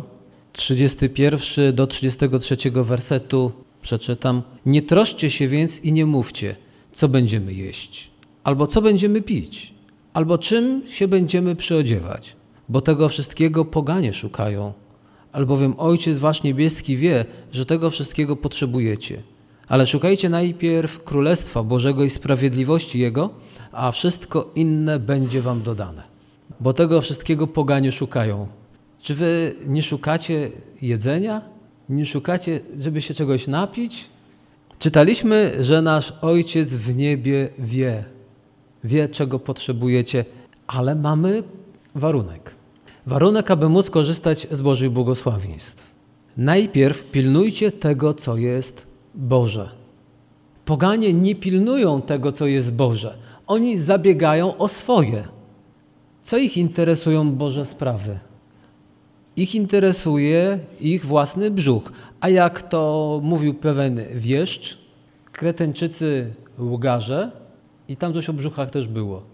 31 0.52 1.74
do 1.74 1.86
33 1.86 2.56
wersetu 2.74 3.52
przeczytam. 3.82 4.42
Nie 4.66 4.82
troszcie 4.82 5.30
się 5.30 5.48
więc 5.48 5.80
i 5.80 5.92
nie 5.92 6.06
mówcie, 6.06 6.56
co 6.92 7.08
będziemy 7.08 7.54
jeść, 7.54 8.10
albo 8.44 8.66
co 8.66 8.82
będziemy 8.82 9.22
pić, 9.22 9.74
albo 10.12 10.38
czym 10.38 10.82
się 10.88 11.08
będziemy 11.08 11.56
przyodziewać, 11.56 12.36
bo 12.68 12.80
tego 12.80 13.08
wszystkiego 13.08 13.64
poganie 13.64 14.12
szukają, 14.12 14.72
albowiem 15.32 15.74
Ojciec 15.78 16.18
Wasz 16.18 16.42
Niebieski 16.42 16.96
wie, 16.96 17.24
że 17.52 17.66
tego 17.66 17.90
wszystkiego 17.90 18.36
potrzebujecie. 18.36 19.22
Ale 19.68 19.86
szukajcie 19.86 20.28
najpierw 20.28 21.04
Królestwa 21.04 21.62
Bożego 21.62 22.04
i 22.04 22.10
sprawiedliwości 22.10 22.98
Jego, 22.98 23.30
a 23.72 23.92
wszystko 23.92 24.50
inne 24.54 24.98
będzie 24.98 25.42
Wam 25.42 25.62
dodane. 25.62 26.02
Bo 26.60 26.72
tego 26.72 27.00
wszystkiego 27.00 27.46
poganie 27.46 27.92
szukają. 27.92 28.46
Czy 29.02 29.14
Wy 29.14 29.54
nie 29.66 29.82
szukacie 29.82 30.50
jedzenia? 30.82 31.42
Nie 31.88 32.06
szukacie, 32.06 32.60
żeby 32.78 33.02
się 33.02 33.14
czegoś 33.14 33.46
napić? 33.46 34.08
Czytaliśmy, 34.78 35.52
że 35.60 35.82
nasz 35.82 36.12
Ojciec 36.20 36.74
w 36.74 36.96
niebie 36.96 37.48
wie, 37.58 38.04
wie 38.84 39.08
czego 39.08 39.38
potrzebujecie, 39.38 40.24
ale 40.66 40.94
mamy 40.94 41.42
warunek. 41.94 42.54
Warunek, 43.06 43.50
aby 43.50 43.68
móc 43.68 43.90
korzystać 43.90 44.46
z 44.50 44.62
Bożych 44.62 44.90
błogosławieństw. 44.90 45.94
Najpierw 46.36 47.10
pilnujcie 47.10 47.72
tego, 47.72 48.14
co 48.14 48.36
jest 48.36 48.86
Boże. 49.14 49.68
Poganie 50.64 51.12
nie 51.12 51.34
pilnują 51.34 52.02
tego, 52.02 52.32
co 52.32 52.46
jest 52.46 52.72
Boże. 52.72 53.18
Oni 53.46 53.78
zabiegają 53.78 54.56
o 54.56 54.68
swoje. 54.68 55.28
Co 56.20 56.38
ich 56.38 56.56
interesują 56.56 57.32
Boże 57.32 57.64
sprawy? 57.64 58.18
Ich 59.36 59.54
interesuje 59.54 60.58
ich 60.80 61.06
własny 61.06 61.50
brzuch. 61.50 61.92
A 62.20 62.28
jak 62.28 62.62
to 62.62 63.20
mówił 63.22 63.54
pewien 63.54 64.00
wieszcz, 64.14 64.78
kreteńczycy 65.32 66.34
łgarze 66.58 67.30
i 67.88 67.96
tam 67.96 68.14
coś 68.14 68.28
o 68.28 68.32
brzuchach 68.32 68.70
też 68.70 68.88
było. 68.88 69.33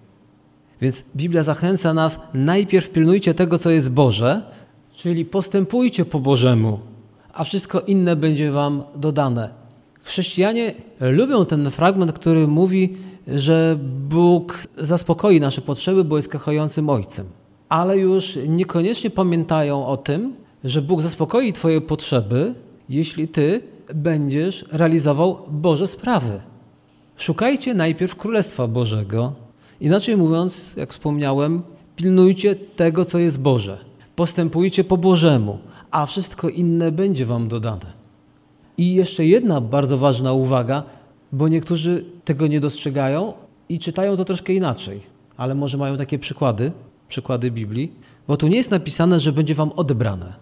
Więc 0.80 1.04
Biblia 1.16 1.42
zachęca 1.42 1.94
nas, 1.94 2.20
najpierw 2.34 2.90
pilnujcie 2.90 3.34
tego, 3.34 3.58
co 3.58 3.70
jest 3.70 3.90
Boże, 3.90 4.42
czyli 4.96 5.24
postępujcie 5.24 6.04
po 6.04 6.18
Bożemu, 6.18 6.78
a 7.32 7.44
wszystko 7.44 7.80
inne 7.80 8.16
będzie 8.16 8.50
wam 8.50 8.82
dodane. 8.96 9.50
Chrześcijanie 10.02 10.72
lubią 11.00 11.46
ten 11.46 11.70
fragment, 11.70 12.12
który 12.12 12.46
mówi, 12.46 12.96
że 13.26 13.78
Bóg 14.08 14.58
zaspokoi 14.78 15.40
nasze 15.40 15.60
potrzeby, 15.60 16.04
bo 16.04 16.16
jest 16.16 16.28
kochającym 16.28 16.90
Ojcem. 16.90 17.26
Ale 17.68 17.98
już 17.98 18.38
niekoniecznie 18.48 19.10
pamiętają 19.10 19.86
o 19.86 19.96
tym, 19.96 20.34
że 20.64 20.82
Bóg 20.82 21.02
zaspokoi 21.02 21.52
Twoje 21.52 21.80
potrzeby, 21.80 22.54
jeśli 22.88 23.28
Ty 23.28 23.62
będziesz 23.94 24.64
realizował 24.72 25.38
Boże 25.50 25.86
sprawy. 25.86 26.40
Szukajcie 27.16 27.74
najpierw 27.74 28.16
Królestwa 28.16 28.68
Bożego. 28.68 29.32
Inaczej 29.80 30.16
mówiąc, 30.16 30.74
jak 30.76 30.92
wspomniałem, 30.92 31.62
pilnujcie 31.96 32.56
tego, 32.56 33.04
co 33.04 33.18
jest 33.18 33.40
Boże. 33.40 33.78
Postępujcie 34.16 34.84
po 34.84 34.96
Bożemu, 34.96 35.58
a 35.90 36.06
wszystko 36.06 36.48
inne 36.48 36.92
będzie 36.92 37.26
Wam 37.26 37.48
dodane. 37.48 37.92
I 38.78 38.94
jeszcze 38.94 39.26
jedna 39.26 39.60
bardzo 39.60 39.98
ważna 39.98 40.32
uwaga, 40.32 40.82
bo 41.32 41.48
niektórzy 41.48 42.04
tego 42.24 42.46
nie 42.46 42.60
dostrzegają 42.60 43.32
i 43.68 43.78
czytają 43.78 44.16
to 44.16 44.24
troszkę 44.24 44.52
inaczej, 44.52 45.00
ale 45.36 45.54
może 45.54 45.78
mają 45.78 45.96
takie 45.96 46.18
przykłady, 46.18 46.72
przykłady 47.08 47.50
Biblii, 47.50 47.92
bo 48.28 48.36
tu 48.36 48.48
nie 48.48 48.56
jest 48.56 48.70
napisane, 48.70 49.20
że 49.20 49.32
będzie 49.32 49.54
wam 49.54 49.72
odebrane. 49.72 50.34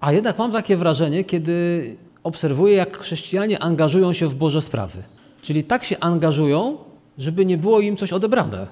A 0.00 0.12
jednak 0.12 0.38
mam 0.38 0.52
takie 0.52 0.76
wrażenie, 0.76 1.24
kiedy 1.24 1.96
obserwuję, 2.22 2.74
jak 2.74 2.98
chrześcijanie 2.98 3.62
angażują 3.62 4.12
się 4.12 4.26
w 4.28 4.34
Boże 4.34 4.62
sprawy. 4.62 5.02
Czyli 5.42 5.64
tak 5.64 5.84
się 5.84 5.98
angażują, 5.98 6.87
żeby 7.18 7.46
nie 7.46 7.58
było 7.58 7.80
im 7.80 7.96
coś 7.96 8.12
odebrane. 8.12 8.66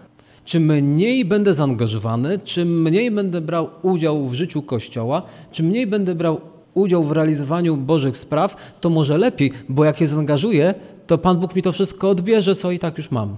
Czym 0.45 0.63
mniej 0.63 1.25
będę 1.25 1.55
zaangażowany, 1.55 2.39
czym 2.39 2.83
mniej 2.83 3.11
będę 3.11 3.41
brał 3.41 3.71
udział 3.83 4.27
w 4.27 4.35
życiu 4.35 4.63
Kościoła, 4.63 5.23
czym 5.53 5.67
mniej 5.67 5.87
będę 5.87 6.15
brał 6.15 6.41
udział 6.75 7.05
w 7.05 7.13
realizowaniu 7.13 7.77
Bożych 7.77 8.17
spraw, 8.17 8.77
to 8.81 8.91
może 8.91 9.19
lepiej, 9.19 9.53
bo 9.69 9.85
jak 9.85 9.99
się 9.99 10.07
zaangażuję, 10.07 10.75
to 11.07 11.19
Pan 11.19 11.37
Bóg 11.37 11.55
mi 11.57 11.63
to 11.63 11.73
wszystko 11.73 12.09
odbierze, 12.09 12.55
co 12.55 12.71
i 12.71 12.79
tak 12.79 12.99
już 12.99 13.11
mam. 13.11 13.37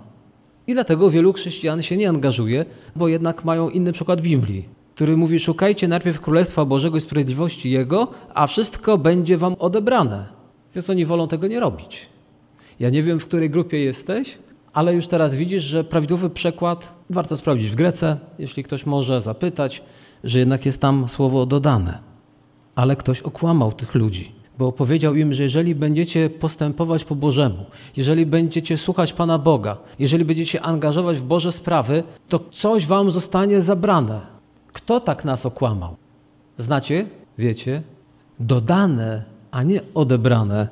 I 0.67 0.75
dlatego 0.75 1.11
wielu 1.11 1.33
chrześcijan 1.33 1.83
się 1.83 1.97
nie 1.97 2.09
angażuje, 2.09 2.65
bo 2.97 3.09
jednak 3.09 3.45
mają 3.45 3.71
inny 3.71 3.93
przykład 3.93 4.21
Biblii, 4.21 4.69
który 4.95 5.17
mówi: 5.17 5.41
Szukajcie 5.41 5.89
najpierw 5.89 6.21
Królestwa 6.21 6.65
Bożego 6.65 6.97
i 6.97 7.01
sprawiedliwości 7.01 7.71
Jego, 7.71 8.09
a 8.35 8.47
wszystko 8.47 8.99
będzie 8.99 9.37
wam 9.37 9.57
odebrane. 9.59 10.27
Więc 10.75 10.91
oni 10.91 11.05
wolą 11.05 11.29
tego 11.29 11.47
nie 11.47 11.61
robić. 11.61 12.09
Ja 12.81 12.91
nie 12.91 13.03
wiem, 13.03 13.21
w 13.21 13.27
której 13.27 13.51
grupie 13.51 13.79
jesteś, 13.79 14.39
ale 14.79 14.95
już 14.95 15.07
teraz 15.07 15.35
widzisz, 15.35 15.63
że 15.63 15.85
prawidłowy 15.85 16.31
przekład 16.31 16.93
warto 17.11 17.37
sprawdzić 17.37 17.71
w 17.71 17.75
Grece, 17.75 18.17
jeśli 18.39 18.63
ktoś 18.63 18.87
może 18.87 19.21
zapytać, 19.21 19.83
że 20.25 20.39
jednak 20.39 20.67
jest 20.67 20.81
tam 20.81 21.09
słowo 21.09 21.47
dodane 21.47 22.09
ale 22.79 22.97
ktoś 22.97 23.23
okłamał 23.23 23.73
tych 23.73 23.95
ludzi, 23.95 24.33
bo 24.59 24.73
powiedział 24.73 25.15
im, 25.15 25.35
że 25.35 25.43
jeżeli 25.43 25.75
będziecie 25.75 26.31
postępować 26.31 27.05
po 27.05 27.15
Bożemu, 27.15 27.65
jeżeli 27.97 28.27
będziecie 28.27 28.77
słuchać 28.77 29.13
Pana 29.13 29.39
Boga, 29.39 29.77
jeżeli 29.99 30.25
będziecie 30.25 30.63
angażować 30.63 31.17
w 31.17 31.23
Boże 31.23 31.53
sprawy, 31.53 32.03
to 32.29 32.39
coś 32.51 32.87
wam 32.87 33.11
zostanie 33.11 33.61
zabrane. 33.63 34.21
Kto 34.73 35.01
tak 35.01 35.25
nas 35.25 35.47
okłamał? 35.47 35.97
Znacie? 36.59 37.07
Wiecie? 37.39 37.83
Dodane, 38.41 39.25
a 39.51 39.63
nie 39.63 39.81
odebrane. 39.95 40.69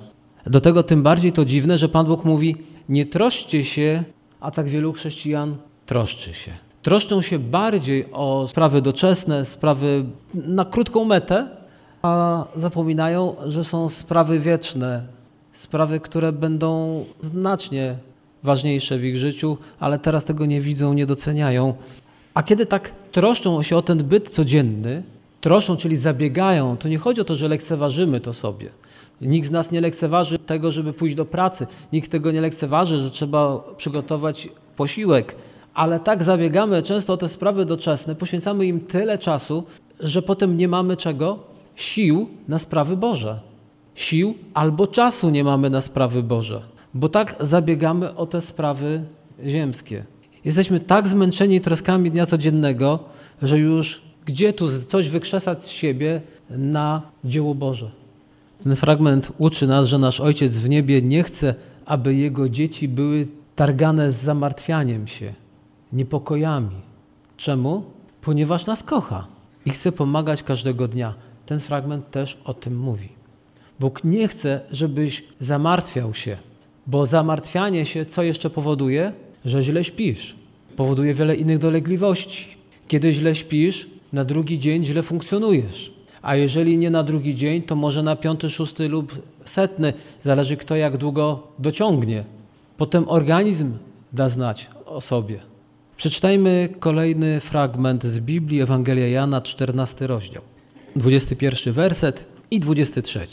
Do 0.46 0.60
tego 0.60 0.82
tym 0.82 1.02
bardziej 1.02 1.32
to 1.32 1.44
dziwne, 1.44 1.78
że 1.78 1.88
Pan 1.88 2.06
Bóg 2.06 2.24
mówi: 2.24 2.56
Nie 2.88 3.06
troszcie 3.06 3.64
się, 3.64 4.04
a 4.40 4.50
tak 4.50 4.68
wielu 4.68 4.92
chrześcijan 4.92 5.56
troszczy 5.86 6.34
się. 6.34 6.52
Troszczą 6.82 7.22
się 7.22 7.38
bardziej 7.38 8.12
o 8.12 8.48
sprawy 8.48 8.82
doczesne, 8.82 9.44
sprawy 9.44 10.04
na 10.34 10.64
krótką 10.64 11.04
metę, 11.04 11.48
a 12.02 12.44
zapominają, 12.54 13.36
że 13.46 13.64
są 13.64 13.88
sprawy 13.88 14.40
wieczne, 14.40 15.02
sprawy, 15.52 16.00
które 16.00 16.32
będą 16.32 17.04
znacznie 17.20 17.96
ważniejsze 18.42 18.98
w 18.98 19.04
ich 19.04 19.16
życiu, 19.16 19.58
ale 19.80 19.98
teraz 19.98 20.24
tego 20.24 20.46
nie 20.46 20.60
widzą, 20.60 20.94
nie 20.94 21.06
doceniają. 21.06 21.74
A 22.34 22.42
kiedy 22.42 22.66
tak 22.66 22.92
troszczą 23.12 23.62
się 23.62 23.76
o 23.76 23.82
ten 23.82 24.04
byt 24.04 24.28
codzienny, 24.28 25.02
troszczą, 25.40 25.76
czyli 25.76 25.96
zabiegają, 25.96 26.76
to 26.76 26.88
nie 26.88 26.98
chodzi 26.98 27.20
o 27.20 27.24
to, 27.24 27.36
że 27.36 27.48
lekceważymy 27.48 28.20
to 28.20 28.32
sobie. 28.32 28.70
Nikt 29.20 29.48
z 29.48 29.50
nas 29.50 29.70
nie 29.70 29.80
lekceważy 29.80 30.38
tego, 30.38 30.70
żeby 30.70 30.92
pójść 30.92 31.14
do 31.14 31.24
pracy. 31.24 31.66
Nikt 31.92 32.10
tego 32.10 32.32
nie 32.32 32.40
lekceważy, 32.40 32.98
że 32.98 33.10
trzeba 33.10 33.58
przygotować 33.76 34.48
posiłek. 34.76 35.36
Ale 35.74 36.00
tak 36.00 36.22
zabiegamy 36.22 36.82
często 36.82 37.12
o 37.12 37.16
te 37.16 37.28
sprawy 37.28 37.64
doczesne, 37.64 38.14
poświęcamy 38.14 38.66
im 38.66 38.80
tyle 38.80 39.18
czasu, 39.18 39.64
że 40.00 40.22
potem 40.22 40.56
nie 40.56 40.68
mamy 40.68 40.96
czego? 40.96 41.38
sił 41.76 42.28
na 42.48 42.58
sprawy 42.58 42.96
Boże. 42.96 43.40
Sił 43.94 44.34
albo 44.54 44.86
czasu 44.86 45.30
nie 45.30 45.44
mamy 45.44 45.70
na 45.70 45.80
sprawy 45.80 46.22
Boże, 46.22 46.62
bo 46.94 47.08
tak 47.08 47.36
zabiegamy 47.40 48.14
o 48.14 48.26
te 48.26 48.40
sprawy 48.40 49.02
ziemskie. 49.46 50.04
Jesteśmy 50.44 50.80
tak 50.80 51.08
zmęczeni 51.08 51.60
troskami 51.60 52.10
dnia 52.10 52.26
codziennego, 52.26 52.98
że 53.42 53.58
już 53.58 54.02
gdzie 54.24 54.52
tu 54.52 54.68
coś 54.80 55.08
wykrzesać 55.08 55.64
z 55.64 55.68
siebie 55.68 56.20
na 56.50 57.02
dzieło 57.24 57.54
Boże. 57.54 57.90
Ten 58.66 58.76
fragment 58.76 59.32
uczy 59.38 59.66
nas, 59.66 59.86
że 59.86 59.98
nasz 59.98 60.20
Ojciec 60.20 60.58
w 60.58 60.68
niebie 60.68 61.02
nie 61.02 61.22
chce, 61.22 61.54
aby 61.84 62.14
Jego 62.14 62.48
dzieci 62.48 62.88
były 62.88 63.28
targane 63.56 64.12
z 64.12 64.22
zamartwianiem 64.22 65.06
się, 65.06 65.34
niepokojami. 65.92 66.76
Czemu? 67.36 67.84
Ponieważ 68.20 68.66
nas 68.66 68.82
kocha. 68.82 69.26
i 69.66 69.70
chce 69.70 69.92
pomagać 69.92 70.42
każdego 70.42 70.88
dnia. 70.88 71.14
Ten 71.46 71.60
fragment 71.60 72.10
też 72.10 72.38
o 72.44 72.54
tym 72.54 72.78
mówi. 72.78 73.08
Bóg 73.80 74.04
nie 74.04 74.28
chce, 74.28 74.60
żebyś 74.72 75.24
zamartwiał 75.40 76.14
się, 76.14 76.36
bo 76.86 77.06
zamartwianie 77.06 77.86
się 77.86 78.06
co 78.06 78.22
jeszcze 78.22 78.50
powoduje? 78.50 79.12
Że 79.44 79.62
źle 79.62 79.84
śpisz. 79.84 80.36
Powoduje 80.76 81.14
wiele 81.14 81.36
innych 81.36 81.58
dolegliwości. 81.58 82.48
Kiedy 82.88 83.12
źle 83.12 83.34
śpisz, 83.34 83.90
na 84.12 84.24
drugi 84.24 84.58
dzień 84.58 84.84
źle 84.84 85.02
funkcjonujesz. 85.02 85.95
A 86.26 86.36
jeżeli 86.36 86.78
nie 86.78 86.90
na 86.90 87.02
drugi 87.02 87.34
dzień, 87.34 87.62
to 87.62 87.76
może 87.76 88.02
na 88.02 88.16
piąty, 88.16 88.50
szósty 88.50 88.88
lub 88.88 89.22
setny. 89.44 89.92
Zależy 90.22 90.56
kto 90.56 90.76
jak 90.76 90.96
długo 90.96 91.42
dociągnie. 91.58 92.24
Potem 92.76 93.08
organizm 93.08 93.72
da 94.12 94.28
znać 94.28 94.70
o 94.86 95.00
sobie. 95.00 95.38
Przeczytajmy 95.96 96.68
kolejny 96.80 97.40
fragment 97.40 98.04
z 98.04 98.18
Biblii, 98.18 98.60
Ewangelia 98.60 99.08
Jana, 99.08 99.40
14 99.40 100.06
rozdział, 100.06 100.42
21 100.96 101.72
werset 101.74 102.26
i 102.50 102.60
23. 102.60 103.26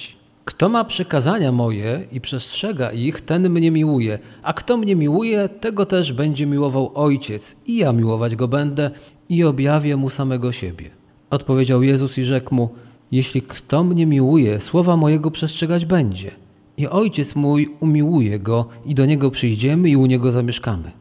Kto 0.45 0.69
ma 0.69 0.83
przykazania 0.85 1.51
moje 1.51 2.07
i 2.11 2.21
przestrzega 2.21 2.91
ich, 2.91 3.21
ten 3.21 3.49
mnie 3.49 3.71
miłuje, 3.71 4.19
a 4.43 4.53
kto 4.53 4.77
mnie 4.77 4.95
miłuje, 4.95 5.49
tego 5.49 5.85
też 5.85 6.13
będzie 6.13 6.45
miłował 6.45 6.91
Ojciec, 6.95 7.55
i 7.65 7.77
ja 7.77 7.93
miłować 7.93 8.35
go 8.35 8.47
będę 8.47 8.91
i 9.29 9.43
objawię 9.43 9.97
mu 9.97 10.09
samego 10.09 10.51
siebie. 10.51 11.02
Odpowiedział 11.33 11.83
Jezus 11.83 12.17
i 12.17 12.23
rzekł 12.23 12.55
mu, 12.55 12.69
jeśli 13.11 13.41
kto 13.41 13.83
mnie 13.83 14.05
miłuje, 14.05 14.59
słowa 14.59 14.97
mojego 14.97 15.31
przestrzegać 15.31 15.85
będzie. 15.85 16.31
I 16.77 16.87
Ojciec 16.87 17.35
mój 17.35 17.75
umiłuje 17.79 18.39
go 18.39 18.65
i 18.85 18.95
do 18.95 19.05
niego 19.05 19.31
przyjdziemy 19.31 19.89
i 19.89 19.95
u 19.95 20.05
niego 20.05 20.31
zamieszkamy. 20.31 20.91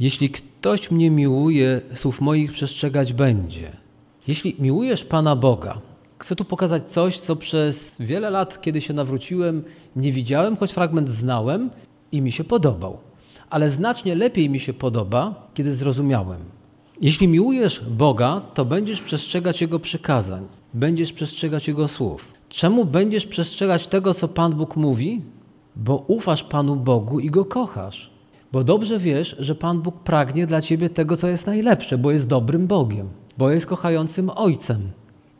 Jeśli 0.00 0.30
ktoś 0.30 0.90
mnie 0.90 1.10
miłuje, 1.10 1.80
słów 1.94 2.20
moich 2.20 2.52
przestrzegać 2.52 3.12
będzie. 3.12 3.72
Jeśli 4.26 4.56
miłujesz 4.58 5.04
Pana 5.04 5.36
Boga, 5.36 5.78
chcę 6.18 6.36
tu 6.36 6.44
pokazać 6.44 6.90
coś, 6.90 7.18
co 7.18 7.36
przez 7.36 7.96
wiele 8.00 8.30
lat, 8.30 8.62
kiedy 8.62 8.80
się 8.80 8.94
nawróciłem, 8.94 9.62
nie 9.96 10.12
widziałem, 10.12 10.56
choć 10.56 10.72
fragment 10.72 11.08
znałem 11.08 11.70
i 12.12 12.20
mi 12.20 12.32
się 12.32 12.44
podobał. 12.44 12.98
Ale 13.50 13.70
znacznie 13.70 14.14
lepiej 14.14 14.50
mi 14.50 14.60
się 14.60 14.72
podoba, 14.72 15.48
kiedy 15.54 15.74
zrozumiałem. 15.74 16.57
Jeśli 17.00 17.28
miłujesz 17.28 17.84
Boga, 17.90 18.42
to 18.54 18.64
będziesz 18.64 19.02
przestrzegać 19.02 19.60
Jego 19.60 19.78
przykazań, 19.78 20.46
będziesz 20.74 21.12
przestrzegać 21.12 21.68
Jego 21.68 21.88
słów. 21.88 22.32
Czemu 22.48 22.84
będziesz 22.84 23.26
przestrzegać 23.26 23.88
tego, 23.88 24.14
co 24.14 24.28
Pan 24.28 24.52
Bóg 24.52 24.76
mówi? 24.76 25.22
Bo 25.76 26.04
ufasz 26.06 26.44
Panu 26.44 26.76
Bogu 26.76 27.20
i 27.20 27.30
Go 27.30 27.44
kochasz. 27.44 28.10
Bo 28.52 28.64
dobrze 28.64 28.98
wiesz, 28.98 29.36
że 29.38 29.54
Pan 29.54 29.80
Bóg 29.80 29.98
pragnie 29.98 30.46
dla 30.46 30.60
ciebie 30.60 30.90
tego, 30.90 31.16
co 31.16 31.28
jest 31.28 31.46
najlepsze, 31.46 31.98
bo 31.98 32.10
jest 32.10 32.26
dobrym 32.26 32.66
Bogiem, 32.66 33.08
bo 33.38 33.50
jest 33.50 33.66
kochającym 33.66 34.30
Ojcem. 34.30 34.90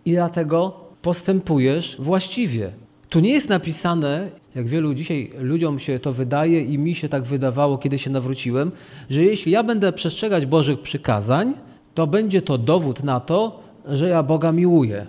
I 0.04 0.12
dlatego 0.12 0.72
postępujesz 1.02 1.96
właściwie. 2.00 2.72
Tu 3.08 3.20
nie 3.20 3.30
jest 3.30 3.48
napisane, 3.48 4.30
jak 4.54 4.66
wielu 4.66 4.94
dzisiaj 4.94 5.30
ludziom 5.40 5.78
się 5.78 5.98
to 5.98 6.12
wydaje 6.12 6.62
i 6.62 6.78
mi 6.78 6.94
się 6.94 7.08
tak 7.08 7.22
wydawało, 7.22 7.78
kiedy 7.78 7.98
się 7.98 8.10
nawróciłem, 8.10 8.72
że 9.10 9.24
jeśli 9.24 9.52
ja 9.52 9.62
będę 9.62 9.92
przestrzegać 9.92 10.46
Bożych 10.46 10.80
przykazań, 10.80 11.54
to 11.94 12.06
będzie 12.06 12.42
to 12.42 12.58
dowód 12.58 13.04
na 13.04 13.20
to, 13.20 13.60
że 13.86 14.08
ja 14.08 14.22
Boga 14.22 14.52
miłuję. 14.52 15.06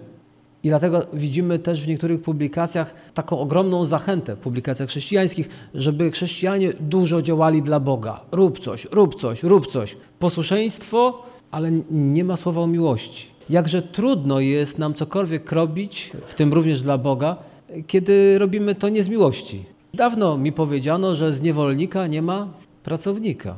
I 0.64 0.70
dlatego 0.70 1.06
widzimy 1.14 1.60
też 1.60 1.84
w 1.84 1.88
niektórych 1.88 2.22
publikacjach 2.22 2.94
taką 3.14 3.40
ogromną 3.40 3.86
zachętę 3.86 4.38
publikacjach 4.38 4.90
chrześcijańskich, 4.90 5.50
żeby 5.74 6.12
chrześcijanie 6.12 6.74
dużo 6.80 7.22
działali 7.22 7.62
dla 7.62 7.80
Boga. 7.80 8.22
Rób 8.32 8.60
coś, 8.60 8.88
rób 8.92 9.16
coś, 9.16 9.44
rób 9.44 9.68
coś. 9.68 9.98
Posłuszeństwo, 10.20 11.24
ale 11.52 11.72
nie 11.92 12.24
ma 12.24 12.38
słowa 12.38 12.62
o 12.62 12.68
miłości. 12.68 13.28
Jakże 13.50 13.82
trudno 13.82 14.40
jest 14.40 14.78
nam 14.78 14.94
cokolwiek 14.94 15.52
robić, 15.52 16.12
w 16.26 16.36
tym 16.36 16.54
również 16.54 16.82
dla 16.82 16.98
Boga, 16.98 17.38
kiedy 17.88 18.40
robimy 18.40 18.76
to 18.76 18.90
nie 18.90 19.04
z 19.04 19.10
miłości. 19.10 19.64
Dawno 19.94 20.38
mi 20.38 20.52
powiedziano, 20.52 21.16
że 21.16 21.34
z 21.34 21.42
niewolnika 21.42 22.08
nie 22.08 22.22
ma 22.22 22.48
pracownika. 22.84 23.56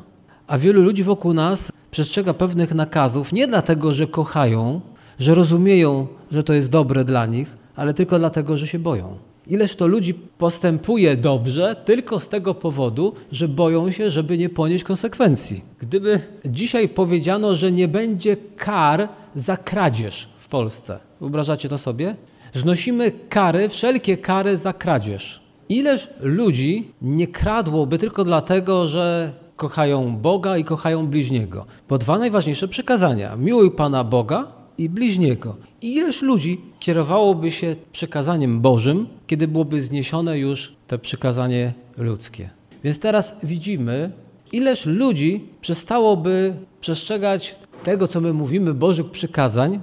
A 0.47 0.57
wielu 0.57 0.81
ludzi 0.81 1.03
wokół 1.03 1.33
nas 1.33 1.71
przestrzega 1.91 2.33
pewnych 2.33 2.75
nakazów 2.75 3.33
nie 3.33 3.47
dlatego, 3.47 3.93
że 3.93 4.07
kochają, 4.07 4.81
że 5.19 5.35
rozumieją, 5.35 6.07
że 6.31 6.43
to 6.43 6.53
jest 6.53 6.69
dobre 6.69 7.03
dla 7.03 7.25
nich, 7.25 7.57
ale 7.75 7.93
tylko 7.93 8.19
dlatego, 8.19 8.57
że 8.57 8.67
się 8.67 8.79
boją. 8.79 9.17
Ileż 9.47 9.75
to 9.75 9.87
ludzi 9.87 10.13
postępuje 10.13 11.17
dobrze 11.17 11.75
tylko 11.85 12.19
z 12.19 12.27
tego 12.27 12.53
powodu, 12.55 13.13
że 13.31 13.47
boją 13.47 13.91
się, 13.91 14.09
żeby 14.09 14.37
nie 14.37 14.49
ponieść 14.49 14.83
konsekwencji. 14.83 15.61
Gdyby 15.79 16.19
dzisiaj 16.45 16.89
powiedziano, 16.89 17.55
że 17.55 17.71
nie 17.71 17.87
będzie 17.87 18.37
kar 18.57 19.09
za 19.35 19.57
kradzież 19.57 20.29
w 20.37 20.47
Polsce, 20.47 20.99
wyobrażacie 21.21 21.69
to 21.69 21.77
sobie? 21.77 22.15
Znosimy 22.53 23.11
kary, 23.29 23.69
wszelkie 23.69 24.17
kary 24.17 24.57
za 24.57 24.73
kradzież. 24.73 25.41
Ileż 25.69 26.09
ludzi 26.21 26.91
nie 27.01 27.27
kradłoby 27.27 27.97
tylko 27.97 28.23
dlatego, 28.23 28.87
że 28.87 29.33
kochają 29.55 30.17
Boga 30.17 30.57
i 30.57 30.63
kochają 30.63 31.07
bliźniego? 31.07 31.65
Bo 31.89 31.97
dwa 31.97 32.17
najważniejsze 32.17 32.67
przykazania: 32.67 33.35
miłuj 33.35 33.71
Pana 33.71 34.03
Boga 34.03 34.47
i 34.77 34.89
bliźniego. 34.89 35.55
I 35.81 35.95
ileż 35.95 36.21
ludzi 36.21 36.61
kierowałoby 36.79 37.51
się 37.51 37.75
przykazaniem 37.91 38.61
Bożym, 38.61 39.07
kiedy 39.27 39.47
byłoby 39.47 39.81
zniesione 39.81 40.39
już 40.39 40.75
to 40.87 40.99
przykazanie 40.99 41.73
ludzkie. 41.97 42.49
Więc 42.83 42.99
teraz 42.99 43.35
widzimy, 43.43 44.11
ileż 44.51 44.85
ludzi 44.85 45.45
przestałoby 45.61 46.53
przestrzegać 46.81 47.55
tego, 47.83 48.07
co 48.07 48.21
my 48.21 48.33
mówimy, 48.33 48.73
Bożych 48.73 49.11
przykazań, 49.11 49.79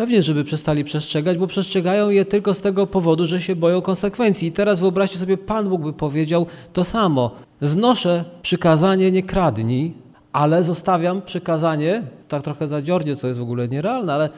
Pewnie, 0.00 0.22
żeby 0.22 0.44
przestali 0.44 0.84
przestrzegać, 0.84 1.38
bo 1.38 1.46
przestrzegają 1.46 2.10
je 2.10 2.24
tylko 2.24 2.54
z 2.54 2.60
tego 2.60 2.86
powodu, 2.86 3.26
że 3.26 3.40
się 3.40 3.56
boją 3.56 3.82
konsekwencji. 3.82 4.48
I 4.48 4.52
teraz 4.52 4.80
wyobraźcie 4.80 5.18
sobie, 5.18 5.38
Pan 5.38 5.68
Bóg 5.68 5.82
by 5.82 5.92
powiedział 5.92 6.46
to 6.72 6.84
samo. 6.84 7.30
Znoszę 7.62 8.24
przykazanie 8.42 9.10
nie 9.10 9.22
kradnij, 9.22 9.92
ale 10.32 10.64
zostawiam 10.64 11.22
przykazanie, 11.22 12.02
tak 12.28 12.42
trochę 12.42 12.68
zadziornie, 12.68 13.16
co 13.16 13.28
jest 13.28 13.40
w 13.40 13.42
ogóle 13.42 13.68
nierealne, 13.68 14.14
ale 14.14 14.28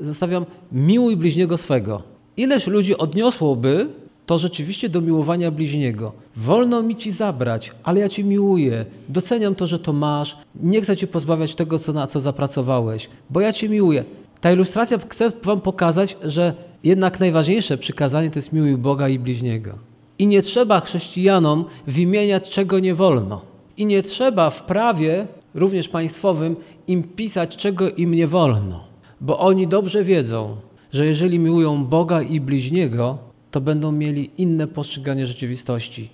zostawiam 0.00 0.46
miłuj 0.72 1.16
bliźniego 1.16 1.56
swego. 1.56 2.02
Ileż 2.36 2.66
ludzi 2.66 2.98
odniosłoby 2.98 3.86
to 4.26 4.38
rzeczywiście 4.38 4.88
do 4.88 5.00
miłowania 5.00 5.50
bliźniego. 5.50 6.12
Wolno 6.36 6.82
mi 6.82 6.96
ci 6.96 7.12
zabrać, 7.12 7.72
ale 7.82 8.00
ja 8.00 8.08
ci 8.08 8.24
miłuję. 8.24 8.84
Doceniam 9.08 9.54
to, 9.54 9.66
że 9.66 9.78
to 9.78 9.92
masz. 9.92 10.36
Nie 10.62 10.80
chcę 10.80 10.96
cię 10.96 11.06
pozbawiać 11.06 11.54
tego, 11.54 11.78
co, 11.78 11.92
na 11.92 12.06
co 12.06 12.20
zapracowałeś, 12.20 13.08
bo 13.30 13.40
ja 13.40 13.52
cię 13.52 13.68
miłuję. 13.68 14.04
Ta 14.40 14.52
ilustracja 14.52 14.98
chce 14.98 15.32
wam 15.42 15.60
pokazać, 15.60 16.16
że 16.24 16.54
jednak 16.84 17.20
najważniejsze 17.20 17.78
przykazanie 17.78 18.30
to 18.30 18.38
jest 18.38 18.52
miłuj 18.52 18.76
Boga 18.76 19.08
i 19.08 19.18
bliźniego. 19.18 19.78
I 20.18 20.26
nie 20.26 20.42
trzeba 20.42 20.80
chrześcijanom 20.80 21.64
wymieniać, 21.86 22.50
czego 22.50 22.78
nie 22.78 22.94
wolno. 22.94 23.42
I 23.76 23.86
nie 23.86 24.02
trzeba 24.02 24.50
w 24.50 24.62
prawie, 24.62 25.26
również 25.54 25.88
państwowym, 25.88 26.56
im 26.86 27.02
pisać, 27.02 27.56
czego 27.56 27.90
im 27.90 28.14
nie 28.14 28.26
wolno. 28.26 28.84
Bo 29.20 29.38
oni 29.38 29.66
dobrze 29.66 30.04
wiedzą, 30.04 30.56
że 30.92 31.06
jeżeli 31.06 31.38
miłują 31.38 31.84
Boga 31.84 32.22
i 32.22 32.40
bliźniego, 32.40 33.18
to 33.50 33.60
będą 33.60 33.92
mieli 33.92 34.30
inne 34.38 34.66
postrzeganie 34.66 35.26
rzeczywistości. 35.26 36.10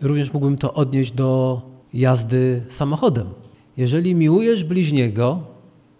Również 0.00 0.32
mógłbym 0.32 0.58
to 0.58 0.74
odnieść 0.74 1.12
do 1.12 1.60
jazdy 1.94 2.62
samochodem. 2.68 3.26
Jeżeli 3.76 4.14
miłujesz 4.14 4.64
bliźniego, 4.64 5.40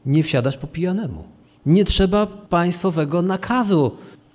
nie 0.07 0.23
wsiadasz 0.23 0.57
po 0.57 0.67
pijanemu. 0.67 1.34
Nie 1.67 1.85
trzeba 1.85 2.27
państwowego 2.27 3.23
nakazu. 3.23 3.91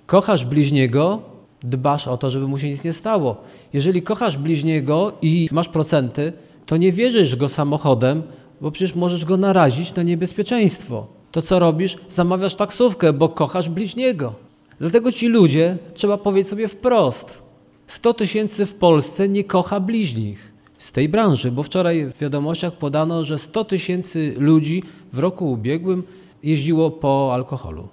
Kochasz 0.06 0.44
bliźniego, 0.44 1.22
dbasz 1.62 2.08
o 2.08 2.16
to, 2.16 2.30
żeby 2.30 2.48
mu 2.48 2.58
się 2.58 2.68
nic 2.68 2.84
nie 2.84 2.92
stało. 2.92 3.36
Jeżeli 3.72 4.02
kochasz 4.02 4.38
bliźniego 4.38 5.12
i 5.22 5.48
masz 5.52 5.68
procenty, 5.68 6.32
to 6.66 6.76
nie 6.76 6.92
wierzysz 6.92 7.36
go 7.36 7.48
samochodem, 7.48 8.22
bo 8.60 8.70
przecież 8.70 8.94
możesz 8.94 9.24
go 9.24 9.36
narazić 9.36 9.94
na 9.94 10.02
niebezpieczeństwo. 10.02 11.06
To 11.32 11.42
co 11.42 11.58
robisz? 11.58 11.96
Zamawiasz 12.08 12.54
taksówkę, 12.54 13.12
bo 13.12 13.28
kochasz 13.28 13.68
bliźniego. 13.68 14.32
Dlatego 14.80 15.12
ci 15.12 15.28
ludzie, 15.28 15.78
trzeba 15.94 16.18
powiedzieć 16.18 16.48
sobie 16.48 16.68
wprost, 16.68 17.42
100 17.86 18.14
tysięcy 18.14 18.66
w 18.66 18.74
Polsce 18.74 19.28
nie 19.28 19.44
kocha 19.44 19.80
bliźnich 19.80 20.52
z 20.78 20.92
tej 20.92 21.08
branży, 21.08 21.50
bo 21.50 21.62
wczoraj 21.62 22.06
w 22.06 22.18
wiadomościach 22.18 22.72
podano, 22.72 23.24
że 23.24 23.38
100 23.38 23.64
tysięcy 23.64 24.34
ludzi 24.38 24.82
w 25.12 25.18
roku 25.18 25.50
ubiegłym 25.50 26.02
jeździło 26.42 26.90
po 26.90 27.30
alkoholu. 27.34 27.88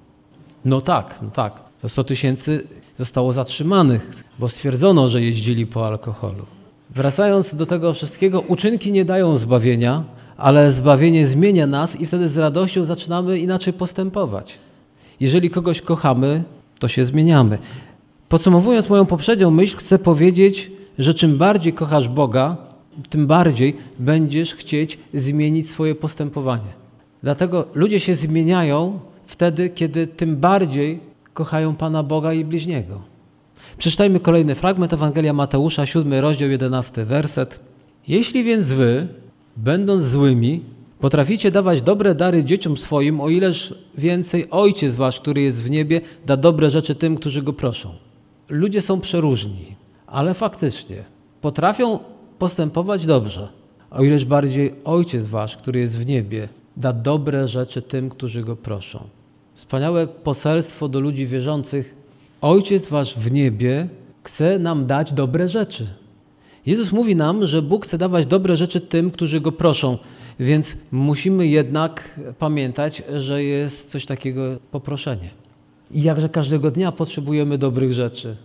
No 0.65 0.81
tak, 0.81 1.19
no 1.21 1.29
tak. 1.29 1.53
To 1.81 1.89
100 1.89 2.03
tysięcy 2.03 2.67
zostało 2.97 3.33
zatrzymanych, 3.33 4.23
bo 4.39 4.49
stwierdzono, 4.49 5.07
że 5.07 5.21
jeździli 5.21 5.65
po 5.65 5.87
alkoholu. 5.87 6.45
Wracając 6.89 7.55
do 7.55 7.65
tego 7.65 7.93
wszystkiego, 7.93 8.41
uczynki 8.41 8.91
nie 8.91 9.05
dają 9.05 9.35
zbawienia, 9.35 10.03
ale 10.37 10.71
zbawienie 10.71 11.27
zmienia 11.27 11.67
nas 11.67 11.95
i 11.95 12.05
wtedy 12.05 12.29
z 12.29 12.37
radością 12.37 12.83
zaczynamy 12.83 13.39
inaczej 13.39 13.73
postępować. 13.73 14.59
Jeżeli 15.19 15.49
kogoś 15.49 15.81
kochamy, 15.81 16.43
to 16.79 16.87
się 16.87 17.05
zmieniamy. 17.05 17.57
Podsumowując 18.29 18.89
moją 18.89 19.05
poprzednią 19.05 19.51
myśl, 19.51 19.77
chcę 19.77 19.99
powiedzieć, 19.99 20.71
że 20.99 21.13
czym 21.13 21.37
bardziej 21.37 21.73
kochasz 21.73 22.09
Boga, 22.09 22.57
tym 23.09 23.27
bardziej 23.27 23.77
będziesz 23.99 24.55
chcieć 24.55 24.99
zmienić 25.13 25.69
swoje 25.69 25.95
postępowanie. 25.95 26.86
Dlatego 27.27 27.67
ludzie 27.73 27.99
się 27.99 28.15
zmieniają 28.15 28.99
wtedy, 29.25 29.69
kiedy 29.69 30.07
tym 30.07 30.37
bardziej 30.37 30.99
kochają 31.33 31.75
Pana 31.75 32.03
Boga 32.03 32.33
i 32.33 32.45
bliźniego. 32.45 33.01
Przeczytajmy 33.77 34.19
kolejny 34.19 34.55
fragment 34.55 34.93
Ewangelia 34.93 35.33
Mateusza, 35.33 35.85
7 35.85 36.13
rozdział, 36.13 36.49
11 36.49 37.05
werset. 37.05 37.59
Jeśli 38.07 38.43
więc 38.43 38.67
wy, 38.67 39.07
będąc 39.57 40.03
złymi, 40.03 40.63
potraficie 40.99 41.51
dawać 41.51 41.81
dobre 41.81 42.15
dary 42.15 42.43
dzieciom 42.43 42.77
swoim, 42.77 43.21
o 43.21 43.29
ileż 43.29 43.73
więcej 43.97 44.49
Ojciec 44.49 44.95
wasz, 44.95 45.19
który 45.19 45.41
jest 45.41 45.63
w 45.63 45.69
niebie, 45.69 46.01
da 46.25 46.37
dobre 46.37 46.69
rzeczy 46.69 46.95
tym, 46.95 47.15
którzy 47.15 47.41
go 47.41 47.53
proszą. 47.53 47.89
Ludzie 48.49 48.81
są 48.81 49.01
przeróżni, 49.01 49.75
ale 50.05 50.33
faktycznie 50.33 51.03
potrafią 51.41 51.99
postępować 52.39 53.05
dobrze, 53.05 53.47
o 53.91 54.03
ileż 54.03 54.25
bardziej 54.25 54.73
Ojciec 54.83 55.27
wasz, 55.27 55.57
który 55.57 55.79
jest 55.79 55.97
w 55.97 56.05
niebie, 56.05 56.49
da 56.77 56.93
dobre 56.93 57.47
rzeczy 57.47 57.81
tym, 57.81 58.09
którzy 58.09 58.43
go 58.43 58.55
proszą. 58.55 58.99
Wspaniałe 59.53 60.07
poselstwo 60.07 60.89
do 60.89 60.99
ludzi 60.99 61.27
wierzących. 61.27 61.95
Ojciec 62.41 62.87
wasz 62.87 63.15
w 63.17 63.31
niebie 63.31 63.87
chce 64.23 64.59
nam 64.59 64.85
dać 64.85 65.13
dobre 65.13 65.47
rzeczy. 65.47 65.87
Jezus 66.65 66.91
mówi 66.91 67.15
nam, 67.15 67.45
że 67.45 67.61
Bóg 67.61 67.85
chce 67.85 67.97
dawać 67.97 68.25
dobre 68.25 68.57
rzeczy 68.57 68.81
tym, 68.81 69.11
którzy 69.11 69.41
go 69.41 69.51
proszą, 69.51 69.97
więc 70.39 70.77
musimy 70.91 71.47
jednak 71.47 72.19
pamiętać, 72.39 73.03
że 73.17 73.43
jest 73.43 73.89
coś 73.89 74.05
takiego 74.05 74.41
poproszenie. 74.71 75.29
I 75.91 76.03
jakże 76.03 76.29
każdego 76.29 76.71
dnia 76.71 76.91
potrzebujemy 76.91 77.57
dobrych 77.57 77.93
rzeczy. 77.93 78.37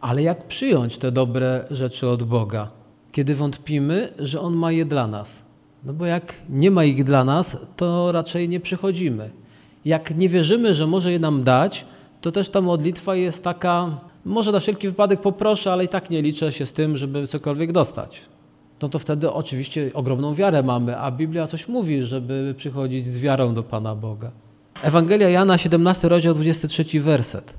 Ale 0.00 0.22
jak 0.22 0.46
przyjąć 0.46 0.98
te 0.98 1.12
dobre 1.12 1.64
rzeczy 1.70 2.08
od 2.08 2.22
Boga, 2.22 2.70
kiedy 3.12 3.34
wątpimy, 3.34 4.08
że 4.18 4.40
On 4.40 4.54
ma 4.54 4.72
je 4.72 4.84
dla 4.84 5.06
nas? 5.06 5.45
No 5.86 5.92
bo 5.92 6.06
jak 6.06 6.34
nie 6.48 6.70
ma 6.70 6.84
ich 6.84 7.04
dla 7.04 7.24
nas, 7.24 7.56
to 7.76 8.12
raczej 8.12 8.48
nie 8.48 8.60
przychodzimy. 8.60 9.30
Jak 9.84 10.16
nie 10.16 10.28
wierzymy, 10.28 10.74
że 10.74 10.86
może 10.86 11.12
je 11.12 11.18
nam 11.18 11.42
dać, 11.42 11.86
to 12.20 12.32
też 12.32 12.48
ta 12.48 12.60
modlitwa 12.60 13.14
jest 13.14 13.44
taka, 13.44 13.90
może 14.24 14.52
na 14.52 14.60
wszelki 14.60 14.88
wypadek 14.88 15.20
poproszę, 15.20 15.72
ale 15.72 15.84
i 15.84 15.88
tak 15.88 16.10
nie 16.10 16.22
liczę 16.22 16.52
się 16.52 16.66
z 16.66 16.72
tym, 16.72 16.96
żeby 16.96 17.26
cokolwiek 17.26 17.72
dostać. 17.72 18.20
No 18.82 18.88
to 18.88 18.98
wtedy 18.98 19.32
oczywiście 19.32 19.90
ogromną 19.94 20.34
wiarę 20.34 20.62
mamy, 20.62 20.98
a 20.98 21.10
Biblia 21.10 21.46
coś 21.46 21.68
mówi, 21.68 22.02
żeby 22.02 22.54
przychodzić 22.56 23.06
z 23.06 23.18
wiarą 23.18 23.54
do 23.54 23.62
Pana 23.62 23.94
Boga. 23.94 24.30
Ewangelia 24.82 25.28
Jana, 25.28 25.58
17 25.58 26.08
rozdział, 26.08 26.34
23 26.34 27.00
werset. 27.00 27.54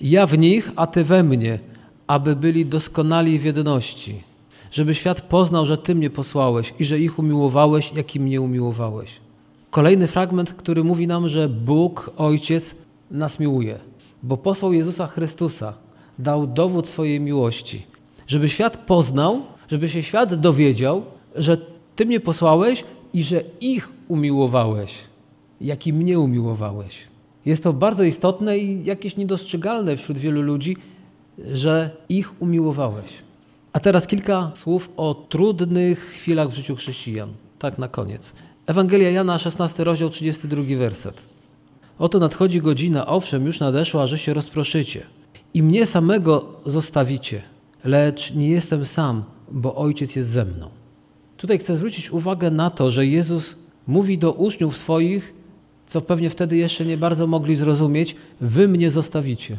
Ja 0.00 0.26
w 0.26 0.38
nich, 0.38 0.72
a 0.76 0.86
Ty 0.86 1.04
we 1.04 1.22
mnie, 1.22 1.58
aby 2.06 2.36
byli 2.36 2.66
doskonali 2.66 3.38
w 3.38 3.44
jedności, 3.44 4.22
żeby 4.72 4.94
świat 4.94 5.20
poznał, 5.20 5.66
że 5.66 5.78
Ty 5.78 5.94
mnie 5.94 6.10
posłałeś 6.10 6.74
i 6.78 6.84
że 6.84 6.98
ich 6.98 7.18
umiłowałeś, 7.18 7.92
jak 7.92 8.16
i 8.16 8.20
mnie 8.20 8.40
umiłowałeś. 8.40 9.20
Kolejny 9.70 10.06
fragment, 10.06 10.52
który 10.52 10.84
mówi 10.84 11.06
nam, 11.06 11.28
że 11.28 11.48
Bóg, 11.48 12.10
Ojciec, 12.16 12.74
nas 13.10 13.40
miłuje, 13.40 13.78
bo 14.22 14.36
posłał 14.36 14.72
Jezusa 14.72 15.06
Chrystusa, 15.06 15.74
dał 16.18 16.46
dowód 16.46 16.88
swojej 16.88 17.20
miłości, 17.20 17.86
żeby 18.26 18.48
świat 18.48 18.76
poznał, 18.76 19.42
żeby 19.68 19.88
się 19.88 20.02
świat 20.02 20.34
dowiedział, 20.34 21.02
że 21.36 21.56
Ty 21.96 22.06
mnie 22.06 22.20
posłałeś 22.20 22.84
i 23.12 23.22
że 23.22 23.44
ich 23.60 23.92
umiłowałeś, 24.08 24.94
jak 25.60 25.86
i 25.86 25.92
mnie 25.92 26.18
umiłowałeś. 26.18 26.94
Jest 27.46 27.62
to 27.62 27.72
bardzo 27.72 28.04
istotne 28.04 28.58
i 28.58 28.84
jakieś 28.84 29.16
niedostrzegalne 29.16 29.96
wśród 29.96 30.18
wielu 30.18 30.42
ludzi, 30.42 30.76
że 31.52 31.90
ich 32.08 32.42
umiłowałeś. 32.42 33.22
A 33.72 33.80
teraz 33.80 34.06
kilka 34.06 34.50
słów 34.54 34.90
o 34.96 35.14
trudnych 35.14 35.98
chwilach 35.98 36.48
w 36.48 36.54
życiu 36.54 36.76
chrześcijan. 36.76 37.28
Tak 37.58 37.78
na 37.78 37.88
koniec. 37.88 38.32
Ewangelia 38.66 39.10
Jana, 39.10 39.38
16 39.38 39.84
rozdział, 39.84 40.10
32 40.10 40.62
werset. 40.78 41.22
Oto 41.98 42.18
nadchodzi 42.18 42.60
godzina, 42.60 43.06
owszem, 43.06 43.46
już 43.46 43.60
nadeszła, 43.60 44.06
że 44.06 44.18
się 44.18 44.34
rozproszycie 44.34 45.06
i 45.54 45.62
mnie 45.62 45.86
samego 45.86 46.44
zostawicie, 46.66 47.42
lecz 47.84 48.34
nie 48.34 48.50
jestem 48.50 48.84
sam, 48.84 49.24
bo 49.50 49.74
Ojciec 49.74 50.16
jest 50.16 50.28
ze 50.28 50.44
mną. 50.44 50.68
Tutaj 51.36 51.58
chcę 51.58 51.76
zwrócić 51.76 52.10
uwagę 52.10 52.50
na 52.50 52.70
to, 52.70 52.90
że 52.90 53.06
Jezus 53.06 53.56
mówi 53.86 54.18
do 54.18 54.32
uczniów 54.32 54.76
swoich, 54.76 55.34
co 55.88 56.00
pewnie 56.00 56.30
wtedy 56.30 56.56
jeszcze 56.56 56.84
nie 56.84 56.96
bardzo 56.96 57.26
mogli 57.26 57.56
zrozumieć, 57.56 58.16
wy 58.40 58.68
mnie 58.68 58.90
zostawicie. 58.90 59.58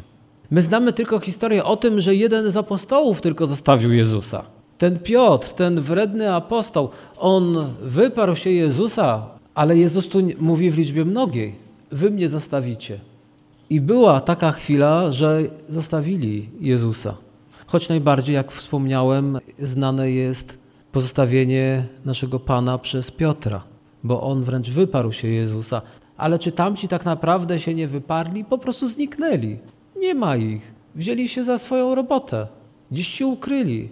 My 0.50 0.62
znamy 0.62 0.92
tylko 0.92 1.18
historię 1.18 1.64
o 1.64 1.76
tym, 1.76 2.00
że 2.00 2.14
jeden 2.14 2.50
z 2.50 2.56
apostołów 2.56 3.20
tylko 3.20 3.46
zostawił 3.46 3.92
Jezusa. 3.92 4.44
Ten 4.78 4.98
Piotr, 4.98 5.52
ten 5.52 5.80
wredny 5.80 6.34
apostoł, 6.34 6.88
on 7.18 7.74
wyparł 7.82 8.36
się 8.36 8.50
Jezusa, 8.50 9.26
ale 9.54 9.76
Jezus 9.76 10.08
tu 10.08 10.18
mówi 10.38 10.70
w 10.70 10.78
liczbie 10.78 11.04
mnogiej. 11.04 11.54
Wy 11.90 12.10
mnie 12.10 12.28
zostawicie. 12.28 13.00
I 13.70 13.80
była 13.80 14.20
taka 14.20 14.52
chwila, 14.52 15.10
że 15.10 15.42
zostawili 15.68 16.48
Jezusa. 16.60 17.14
Choć 17.66 17.88
najbardziej, 17.88 18.34
jak 18.34 18.52
wspomniałem, 18.52 19.38
znane 19.62 20.10
jest 20.10 20.58
pozostawienie 20.92 21.86
naszego 22.04 22.40
Pana 22.40 22.78
przez 22.78 23.10
Piotra, 23.10 23.64
bo 24.04 24.22
on 24.22 24.42
wręcz 24.42 24.70
wyparł 24.70 25.12
się 25.12 25.28
Jezusa. 25.28 25.82
Ale 26.16 26.38
czy 26.38 26.52
tamci 26.52 26.88
tak 26.88 27.04
naprawdę 27.04 27.58
się 27.58 27.74
nie 27.74 27.88
wyparli? 27.88 28.44
Po 28.44 28.58
prostu 28.58 28.88
zniknęli. 28.88 29.58
Nie 30.00 30.14
ma 30.14 30.36
ich. 30.36 30.72
Wzięli 30.94 31.28
się 31.28 31.44
za 31.44 31.58
swoją 31.58 31.94
robotę. 31.94 32.46
Gdzieś 32.90 33.08
się 33.08 33.26
ukryli. 33.26 33.88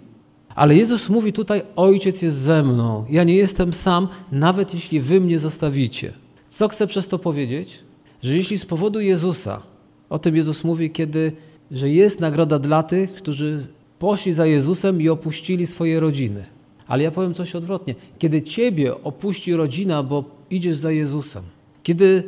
Ale 0.55 0.75
Jezus 0.75 1.09
mówi 1.09 1.33
tutaj: 1.33 1.61
Ojciec 1.75 2.21
jest 2.21 2.37
ze 2.37 2.63
mną. 2.63 3.05
Ja 3.09 3.23
nie 3.23 3.35
jestem 3.35 3.73
sam, 3.73 4.07
nawet 4.31 4.73
jeśli 4.73 4.99
wy 4.99 5.21
mnie 5.21 5.39
zostawicie. 5.39 6.13
Co 6.49 6.67
chcę 6.67 6.87
przez 6.87 7.07
to 7.07 7.19
powiedzieć? 7.19 7.79
Że 8.23 8.35
jeśli 8.35 8.57
z 8.57 8.65
powodu 8.65 8.99
Jezusa, 8.99 9.61
o 10.09 10.19
tym 10.19 10.35
Jezus 10.35 10.63
mówi, 10.63 10.91
kiedy, 10.91 11.31
że 11.71 11.89
jest 11.89 12.19
nagroda 12.19 12.59
dla 12.59 12.83
tych, 12.83 13.13
którzy 13.13 13.67
poszli 13.99 14.33
za 14.33 14.45
Jezusem 14.45 15.01
i 15.01 15.09
opuścili 15.09 15.67
swoje 15.67 15.99
rodziny. 15.99 16.45
Ale 16.87 17.03
ja 17.03 17.11
powiem 17.11 17.33
coś 17.33 17.55
odwrotnie. 17.55 17.95
Kiedy 18.19 18.41
ciebie 18.41 19.03
opuści 19.03 19.53
rodzina, 19.53 20.03
bo 20.03 20.23
idziesz 20.49 20.77
za 20.77 20.91
Jezusem, 20.91 21.43
kiedy 21.83 22.23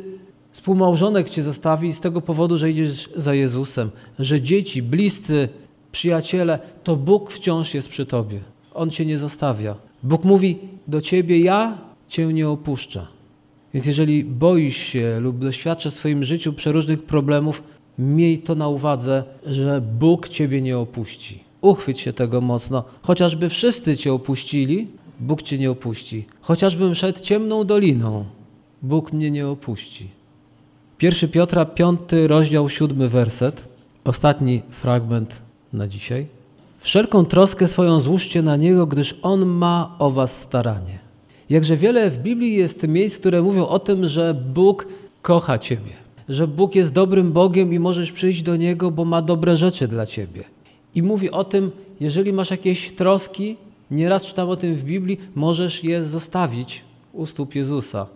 współmałżonek 0.56 1.30
cię 1.30 1.42
zostawi 1.42 1.92
z 1.92 2.00
tego 2.00 2.20
powodu, 2.20 2.58
że 2.58 2.70
idziesz 2.70 3.08
za 3.16 3.34
Jezusem, 3.34 3.90
że 4.18 4.40
dzieci, 4.40 4.82
bliscy, 4.82 5.48
przyjaciele, 5.92 6.58
to 6.84 6.96
Bóg 6.96 7.30
wciąż 7.30 7.74
jest 7.74 7.88
przy 7.88 8.06
tobie. 8.06 8.40
On 8.74 8.90
cię 8.90 9.06
nie 9.06 9.18
zostawia. 9.18 9.74
Bóg 10.02 10.24
mówi 10.24 10.58
do 10.88 11.00
ciebie: 11.00 11.40
Ja 11.40 11.78
cię 12.08 12.26
nie 12.26 12.48
opuszczę. 12.48 13.06
Więc 13.74 13.86
jeżeli 13.86 14.24
boisz 14.24 14.76
się 14.76 15.20
lub 15.20 15.38
doświadczasz 15.38 15.94
w 15.94 15.96
swoim 15.96 16.24
życiu 16.24 16.52
przeróżnych 16.52 17.02
problemów, 17.02 17.62
miej 17.98 18.38
to 18.38 18.54
na 18.54 18.68
uwadze, 18.68 19.24
że 19.46 19.80
Bóg 19.80 20.28
ciebie 20.28 20.62
nie 20.62 20.78
opuści. 20.78 21.44
Uchwyć 21.60 22.00
się 22.00 22.12
tego 22.12 22.40
mocno. 22.40 22.84
Chociażby 23.02 23.48
wszyscy 23.48 23.96
cię 23.96 24.12
opuścili, 24.12 24.88
Bóg 25.20 25.42
cię 25.42 25.58
nie 25.58 25.70
opuści. 25.70 26.24
Chociażbym 26.40 26.94
szedł 26.94 27.20
ciemną 27.20 27.64
doliną, 27.64 28.24
Bóg 28.82 29.12
mnie 29.12 29.30
nie 29.30 29.48
opuści. 29.48 30.15
1 31.02 31.30
Piotra, 31.30 31.64
5 31.64 32.00
rozdział, 32.26 32.68
7 32.68 33.08
werset. 33.08 33.64
Ostatni 34.04 34.62
fragment 34.70 35.42
na 35.72 35.88
dzisiaj. 35.88 36.26
Wszelką 36.78 37.24
troskę 37.24 37.68
swoją 37.68 38.00
złóżcie 38.00 38.42
na 38.42 38.56
Niego, 38.56 38.86
gdyż 38.86 39.14
On 39.22 39.46
ma 39.46 39.96
o 39.98 40.10
was 40.10 40.40
staranie. 40.40 40.98
Jakże 41.50 41.76
wiele 41.76 42.10
w 42.10 42.18
Biblii 42.18 42.54
jest 42.54 42.88
miejsc, 42.88 43.18
które 43.18 43.42
mówią 43.42 43.66
o 43.66 43.78
tym, 43.78 44.06
że 44.06 44.34
Bóg 44.34 44.88
kocha 45.22 45.58
Ciebie, 45.58 45.92
że 46.28 46.48
Bóg 46.48 46.74
jest 46.74 46.92
dobrym 46.92 47.32
Bogiem 47.32 47.72
i 47.72 47.78
możesz 47.78 48.12
przyjść 48.12 48.42
do 48.42 48.56
Niego, 48.56 48.90
bo 48.90 49.04
ma 49.04 49.22
dobre 49.22 49.56
rzeczy 49.56 49.88
dla 49.88 50.06
Ciebie. 50.06 50.44
I 50.94 51.02
mówi 51.02 51.30
o 51.30 51.44
tym, 51.44 51.70
jeżeli 52.00 52.32
masz 52.32 52.50
jakieś 52.50 52.92
troski, 52.92 53.56
nieraz 53.90 54.24
czytam 54.24 54.48
o 54.48 54.56
tym 54.56 54.74
w 54.74 54.84
Biblii, 54.84 55.20
możesz 55.34 55.84
je 55.84 56.02
zostawić 56.02 56.84
u 57.12 57.26
stóp 57.26 57.54
Jezusa. 57.54 58.06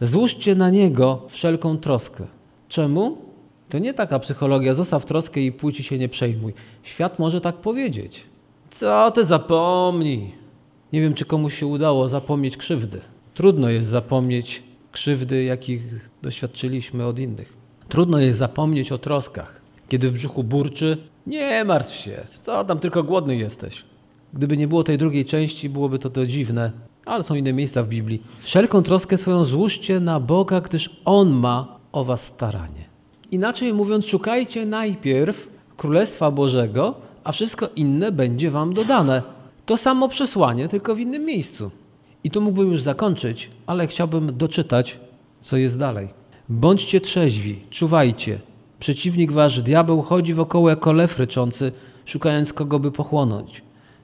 Złóżcie 0.00 0.54
na 0.54 0.70
Niego 0.70 1.22
wszelką 1.28 1.78
troskę. 1.78 2.26
Czemu? 2.68 3.16
To 3.68 3.78
nie 3.78 3.94
taka 3.94 4.18
psychologia, 4.18 4.74
zostaw 4.74 5.04
troskę 5.04 5.40
i 5.40 5.52
płci 5.52 5.82
się 5.82 5.98
nie 5.98 6.08
przejmuj. 6.08 6.54
Świat 6.82 7.18
może 7.18 7.40
tak 7.40 7.56
powiedzieć. 7.56 8.26
Co 8.70 9.10
ty 9.10 9.24
zapomnij? 9.24 10.30
Nie 10.92 11.00
wiem, 11.00 11.14
czy 11.14 11.24
komuś 11.24 11.58
się 11.58 11.66
udało 11.66 12.08
zapomnieć 12.08 12.56
krzywdy. 12.56 13.00
Trudno 13.34 13.70
jest 13.70 13.88
zapomnieć 13.88 14.62
krzywdy, 14.92 15.44
jakich 15.44 16.10
doświadczyliśmy 16.22 17.06
od 17.06 17.18
innych. 17.18 17.52
Trudno 17.88 18.18
jest 18.18 18.38
zapomnieć 18.38 18.92
o 18.92 18.98
troskach. 18.98 19.62
Kiedy 19.88 20.08
w 20.08 20.12
brzuchu 20.12 20.44
burczy, 20.44 20.98
nie 21.26 21.64
martw 21.64 21.94
się, 21.94 22.24
co 22.42 22.64
tam, 22.64 22.78
tylko 22.78 23.02
głodny 23.02 23.36
jesteś. 23.36 23.84
Gdyby 24.34 24.56
nie 24.56 24.68
było 24.68 24.84
tej 24.84 24.98
drugiej 24.98 25.24
części, 25.24 25.68
byłoby 25.68 25.98
to 25.98 26.10
to 26.10 26.26
dziwne, 26.26 26.72
ale 27.06 27.24
są 27.24 27.34
inne 27.34 27.52
miejsca 27.52 27.82
w 27.82 27.88
Biblii. 27.88 28.22
Wszelką 28.40 28.82
troskę 28.82 29.16
swoją 29.16 29.44
złóżcie 29.44 30.00
na 30.00 30.20
Boga, 30.20 30.60
gdyż 30.60 31.00
On 31.04 31.30
ma 31.30 31.78
o 31.92 32.04
was 32.04 32.26
staranie. 32.26 32.84
Inaczej 33.30 33.74
mówiąc, 33.74 34.06
szukajcie 34.06 34.66
najpierw 34.66 35.48
Królestwa 35.76 36.30
Bożego, 36.30 36.94
a 37.24 37.32
wszystko 37.32 37.68
inne 37.76 38.12
będzie 38.12 38.50
wam 38.50 38.74
dodane. 38.74 39.22
To 39.66 39.76
samo 39.76 40.08
przesłanie, 40.08 40.68
tylko 40.68 40.94
w 40.94 41.00
innym 41.00 41.24
miejscu. 41.24 41.70
I 42.24 42.30
tu 42.30 42.40
mógłbym 42.40 42.70
już 42.70 42.82
zakończyć, 42.82 43.50
ale 43.66 43.86
chciałbym 43.86 44.36
doczytać, 44.36 45.00
co 45.40 45.56
jest 45.56 45.78
dalej. 45.78 46.08
Bądźcie 46.48 47.00
trzeźwi, 47.00 47.60
czuwajcie. 47.70 48.40
Przeciwnik 48.80 49.32
wasz, 49.32 49.62
diabeł, 49.62 50.02
chodzi 50.02 50.34
wokoło 50.34 50.70
jako 50.70 50.92
lew 50.92 51.18
ryczący, 51.18 51.72
szukając 52.04 52.52
kogo 52.52 52.78
by 52.78 52.92
pochłonąć. 52.92 53.62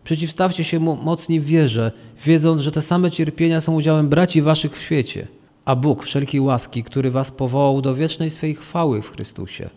Przeciwstawcie 0.08 0.64
się 0.64 0.80
mu 0.80 0.96
mocni 0.96 1.40
w 1.40 1.44
wierze, 1.44 1.92
wiedząc, 2.24 2.62
że 2.62 2.72
te 2.72 2.82
same 2.82 3.10
cierpienia 3.10 3.60
są 3.60 3.74
udziałem 3.74 4.08
braci 4.08 4.42
waszych 4.42 4.76
w 4.76 4.82
świecie. 4.82 5.28
A 5.64 5.76
Bóg 5.76 6.02
wszelkiej 6.02 6.40
łaski, 6.40 6.84
który 6.84 7.10
was 7.10 7.30
powołał 7.30 7.82
do 7.82 7.94
wiecznej 7.94 8.30
swej 8.30 8.54
chwały 8.54 9.02
w 9.02 9.10
Chrystusie, 9.10 9.70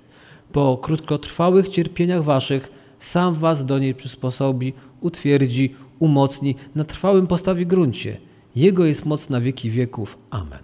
po 0.52 0.78
krótkotrwałych 0.78 1.70
cierpieniach 1.70 2.24
waszych, 2.24 2.72
sam 3.00 3.36
was 3.36 3.66
do 3.66 3.80
niej 3.80 3.96
przysposobi, 3.96 4.74
utwierdzi, 5.02 5.76
umocni, 6.00 6.56
na 6.76 6.84
trwałym 6.84 7.28
postawi 7.28 7.66
gruncie. 7.66 8.18
Jego 8.56 8.86
jest 8.86 9.06
moc 9.06 9.30
na 9.30 9.42
wieki 9.42 9.70
wieków. 9.70 10.18
Amen. 10.30 10.64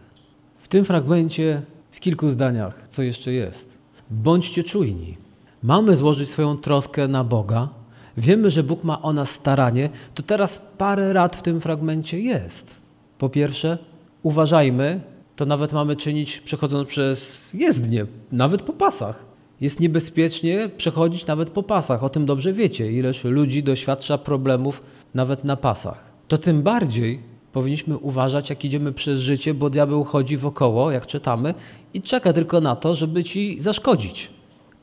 W 0.59 0.67
tym 0.67 0.85
fragmencie, 0.85 1.61
w 1.91 1.99
kilku 1.99 2.29
zdaniach, 2.29 2.87
co 2.89 3.03
jeszcze 3.03 3.31
jest. 3.31 3.77
Bądźcie 4.11 4.63
czujni. 4.63 5.17
Mamy 5.63 5.95
złożyć 5.95 6.29
swoją 6.29 6.57
troskę 6.57 7.07
na 7.07 7.23
Boga. 7.23 7.76
Wiemy, 8.17 8.51
że 8.51 8.63
Bóg 8.63 8.83
ma 8.83 9.01
o 9.01 9.13
nas 9.13 9.31
staranie. 9.31 9.89
To 10.15 10.23
teraz 10.23 10.61
parę 10.77 11.13
rad 11.13 11.35
w 11.35 11.41
tym 11.41 11.61
fragmencie 11.61 12.19
jest. 12.19 12.81
Po 13.17 13.29
pierwsze, 13.29 13.77
uważajmy, 14.23 15.01
to 15.35 15.45
nawet 15.45 15.73
mamy 15.73 15.95
czynić 15.95 16.41
przechodząc 16.41 16.87
przez 16.87 17.49
jezdnię, 17.53 18.05
nawet 18.31 18.61
po 18.61 18.73
pasach. 18.73 19.25
Jest 19.61 19.79
niebezpiecznie 19.79 20.69
przechodzić 20.77 21.25
nawet 21.25 21.49
po 21.49 21.63
pasach. 21.63 22.03
O 22.03 22.09
tym 22.09 22.25
dobrze 22.25 22.53
wiecie, 22.53 22.91
ileż 22.91 23.23
ludzi 23.23 23.63
doświadcza 23.63 24.17
problemów 24.17 24.83
nawet 25.13 25.43
na 25.43 25.55
pasach. 25.55 26.11
To 26.27 26.37
tym 26.37 26.61
bardziej 26.61 27.19
powinniśmy 27.53 27.97
uważać, 27.97 28.49
jak 28.49 28.65
idziemy 28.65 28.93
przez 28.93 29.19
życie, 29.19 29.53
bo 29.53 29.69
diabeł 29.69 30.03
chodzi 30.03 30.37
wokoło, 30.37 30.91
jak 30.91 31.07
czytamy, 31.07 31.53
i 31.93 32.01
czeka 32.01 32.33
tylko 32.33 32.61
na 32.61 32.75
to, 32.75 32.95
żeby 32.95 33.23
ci 33.23 33.61
zaszkodzić. 33.61 34.31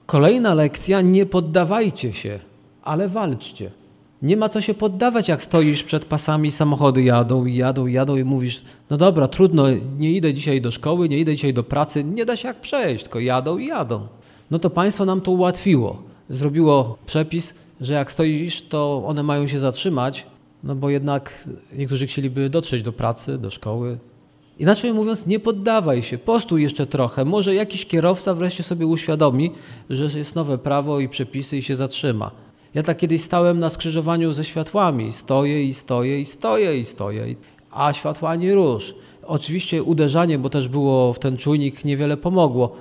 Kolejna 0.06 0.54
lekcja: 0.54 1.00
nie 1.00 1.26
poddawajcie 1.26 2.12
się, 2.12 2.40
ale 2.84 3.08
walczcie. 3.08 3.70
Nie 4.22 4.36
ma 4.36 4.48
co 4.48 4.60
się 4.60 4.74
poddawać, 4.74 5.28
jak 5.28 5.42
stoisz 5.42 5.82
przed 5.82 6.04
pasami, 6.04 6.52
samochody 6.52 7.02
jadą 7.02 7.46
i 7.46 7.56
jadą 7.56 7.86
jadą 7.86 8.16
i 8.16 8.24
mówisz, 8.24 8.62
no 8.90 8.96
dobra, 8.96 9.28
trudno, 9.28 9.64
nie 9.98 10.12
idę 10.12 10.34
dzisiaj 10.34 10.60
do 10.60 10.70
szkoły, 10.70 11.08
nie 11.08 11.18
idę 11.18 11.34
dzisiaj 11.34 11.54
do 11.54 11.64
pracy, 11.64 12.04
nie 12.04 12.24
da 12.24 12.36
się 12.36 12.48
jak 12.48 12.60
przejść, 12.60 13.04
tylko 13.04 13.20
jadą 13.20 13.58
i 13.58 13.66
jadą. 13.66 14.06
No 14.50 14.58
to 14.58 14.70
państwo 14.70 15.04
nam 15.04 15.20
to 15.20 15.30
ułatwiło. 15.30 16.02
Zrobiło 16.30 16.98
przepis, 17.06 17.54
że 17.80 17.94
jak 17.94 18.12
stoisz, 18.12 18.62
to 18.62 19.02
one 19.06 19.22
mają 19.22 19.46
się 19.46 19.60
zatrzymać, 19.60 20.26
no 20.64 20.74
bo 20.74 20.90
jednak 20.90 21.48
niektórzy 21.72 22.06
chcieliby 22.06 22.50
dotrzeć 22.50 22.82
do 22.82 22.92
pracy, 22.92 23.38
do 23.38 23.50
szkoły. 23.50 23.98
Inaczej 24.58 24.92
mówiąc, 24.92 25.26
nie 25.26 25.40
poddawaj 25.40 26.02
się, 26.02 26.18
postój 26.18 26.62
jeszcze 26.62 26.86
trochę. 26.86 27.24
Może 27.24 27.54
jakiś 27.54 27.86
kierowca 27.86 28.34
wreszcie 28.34 28.62
sobie 28.62 28.86
uświadomi, 28.86 29.50
że 29.90 30.18
jest 30.18 30.34
nowe 30.34 30.58
prawo 30.58 31.00
i 31.00 31.08
przepisy 31.08 31.56
i 31.58 31.62
się 31.62 31.76
zatrzyma. 31.76 32.43
Ja 32.74 32.82
tak 32.82 32.98
kiedyś 32.98 33.22
stałem 33.22 33.58
na 33.58 33.70
skrzyżowaniu 33.70 34.32
ze 34.32 34.44
światłami. 34.44 35.12
Stoję 35.12 35.64
i 35.64 35.74
stoję 35.74 36.20
i 36.20 36.24
stoję 36.24 36.78
i 36.78 36.84
stoję, 36.84 37.34
a 37.70 37.92
światła 37.92 38.36
nie 38.36 38.54
rusz. 38.54 38.94
Oczywiście 39.26 39.82
uderzanie, 39.82 40.38
bo 40.38 40.50
też 40.50 40.68
było 40.68 41.12
w 41.12 41.18
ten 41.18 41.36
czujnik, 41.36 41.84
niewiele 41.84 42.16
pomogło. 42.16 42.72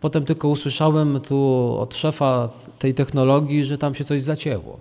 Potem 0.00 0.24
tylko 0.24 0.48
usłyszałem 0.48 1.20
tu 1.20 1.38
od 1.78 1.94
szefa 1.94 2.48
tej 2.78 2.94
technologii, 2.94 3.64
że 3.64 3.78
tam 3.78 3.94
się 3.94 4.04
coś 4.04 4.22
zacięło. 4.22 4.78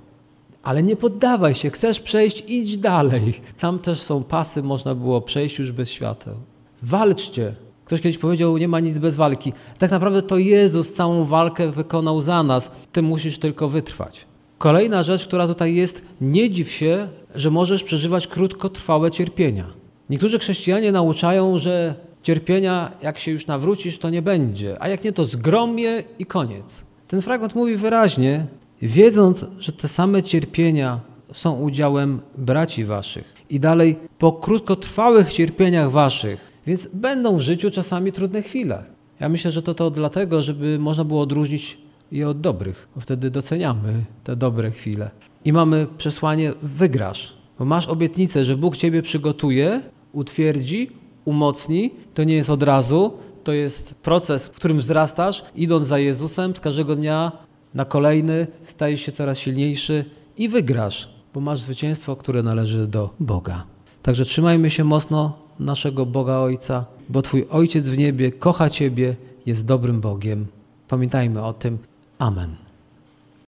Ale 0.63 0.83
nie 0.83 0.95
poddawaj 0.95 1.55
się, 1.55 1.69
chcesz 1.69 1.99
przejść, 1.99 2.43
idź 2.47 2.77
dalej. 2.77 3.33
Tam 3.59 3.79
też 3.79 4.01
są 4.01 4.23
pasy, 4.23 4.63
można 4.63 4.95
było 4.95 5.21
przejść 5.21 5.59
już 5.59 5.71
bez 5.71 5.89
świateł. 5.89 6.35
Walczcie. 6.83 7.55
Ktoś 7.85 8.01
kiedyś 8.01 8.17
powiedział, 8.17 8.57
nie 8.57 8.67
ma 8.67 8.79
nic 8.79 8.97
bez 8.97 9.15
walki. 9.15 9.53
Tak 9.77 9.91
naprawdę 9.91 10.21
to 10.21 10.37
Jezus 10.37 10.93
całą 10.93 11.25
walkę 11.25 11.71
wykonał 11.71 12.21
za 12.21 12.43
nas. 12.43 12.71
Ty 12.91 13.01
musisz 13.01 13.39
tylko 13.39 13.67
wytrwać. 13.67 14.28
Kolejna 14.59 15.03
rzecz, 15.03 15.25
która 15.25 15.47
tutaj 15.47 15.75
jest, 15.75 16.01
nie 16.21 16.49
dziw 16.49 16.71
się, 16.71 17.07
że 17.35 17.51
możesz 17.51 17.83
przeżywać 17.83 18.27
krótkotrwałe 18.27 19.11
cierpienia. 19.11 19.65
Niektórzy 20.09 20.39
chrześcijanie 20.39 20.91
nauczają, 20.91 21.59
że 21.59 21.95
cierpienia, 22.23 22.91
jak 23.03 23.19
się 23.19 23.31
już 23.31 23.47
nawrócisz, 23.47 23.99
to 23.99 24.09
nie 24.09 24.21
będzie, 24.21 24.77
a 24.79 24.87
jak 24.87 25.03
nie, 25.03 25.11
to 25.11 25.25
zgromie 25.25 26.03
i 26.19 26.25
koniec. 26.25 26.85
Ten 27.07 27.21
fragment 27.21 27.55
mówi 27.55 27.75
wyraźnie, 27.75 28.47
wiedząc, 28.81 29.45
że 29.59 29.71
te 29.71 29.87
same 29.87 30.23
cierpienia 30.23 30.99
są 31.33 31.59
udziałem 31.59 32.19
braci 32.37 32.85
waszych. 32.85 33.33
I 33.49 33.59
dalej, 33.59 33.95
po 34.17 34.31
krótkotrwałych 34.31 35.33
cierpieniach 35.33 35.91
waszych, 35.91 36.51
więc 36.67 36.87
będą 36.93 37.37
w 37.37 37.41
życiu 37.41 37.71
czasami 37.71 38.11
trudne 38.11 38.41
chwile. 38.41 38.83
Ja 39.19 39.29
myślę, 39.29 39.51
że 39.51 39.61
to 39.61 39.73
to 39.73 39.91
dlatego, 39.91 40.43
żeby 40.43 40.79
można 40.79 41.03
było 41.03 41.21
odróżnić 41.21 41.77
je 42.11 42.29
od 42.29 42.41
dobrych, 42.41 42.89
bo 42.95 43.01
wtedy 43.01 43.29
doceniamy 43.29 43.93
te 44.23 44.35
dobre 44.35 44.71
chwile. 44.71 45.11
I 45.45 45.53
mamy 45.53 45.87
przesłanie 45.97 46.53
wygrasz, 46.61 47.37
bo 47.59 47.65
masz 47.65 47.87
obietnicę, 47.87 48.45
że 48.45 48.57
Bóg 48.57 48.77
ciebie 48.77 49.01
przygotuje, 49.01 49.81
utwierdzi, 50.13 50.89
umocni. 51.25 51.91
To 52.13 52.23
nie 52.23 52.35
jest 52.35 52.49
od 52.49 52.63
razu, 52.63 53.13
to 53.43 53.53
jest 53.53 53.95
proces, 53.95 54.47
w 54.47 54.51
którym 54.51 54.77
wzrastasz, 54.77 55.43
idąc 55.55 55.87
za 55.87 55.99
Jezusem 55.99 56.55
z 56.55 56.59
każdego 56.59 56.95
dnia 56.95 57.31
na 57.73 57.85
kolejny, 57.85 58.47
stajesz 58.63 59.01
się 59.01 59.11
coraz 59.11 59.39
silniejszy 59.39 60.05
i 60.37 60.49
wygrasz, 60.49 61.09
bo 61.33 61.39
masz 61.41 61.59
zwycięstwo, 61.59 62.15
które 62.15 62.43
należy 62.43 62.87
do 62.87 63.09
Boga. 63.19 63.65
Także 64.01 64.25
trzymajmy 64.25 64.69
się 64.69 64.83
mocno 64.83 65.39
naszego 65.59 66.05
Boga 66.05 66.37
Ojca, 66.37 66.85
bo 67.09 67.21
Twój 67.21 67.47
Ojciec 67.49 67.89
w 67.89 67.97
niebie 67.97 68.31
kocha 68.31 68.69
Ciebie, 68.69 69.15
jest 69.45 69.65
dobrym 69.65 70.01
Bogiem. 70.01 70.47
Pamiętajmy 70.87 71.43
o 71.43 71.53
tym. 71.53 71.77
Amen. 72.19 72.68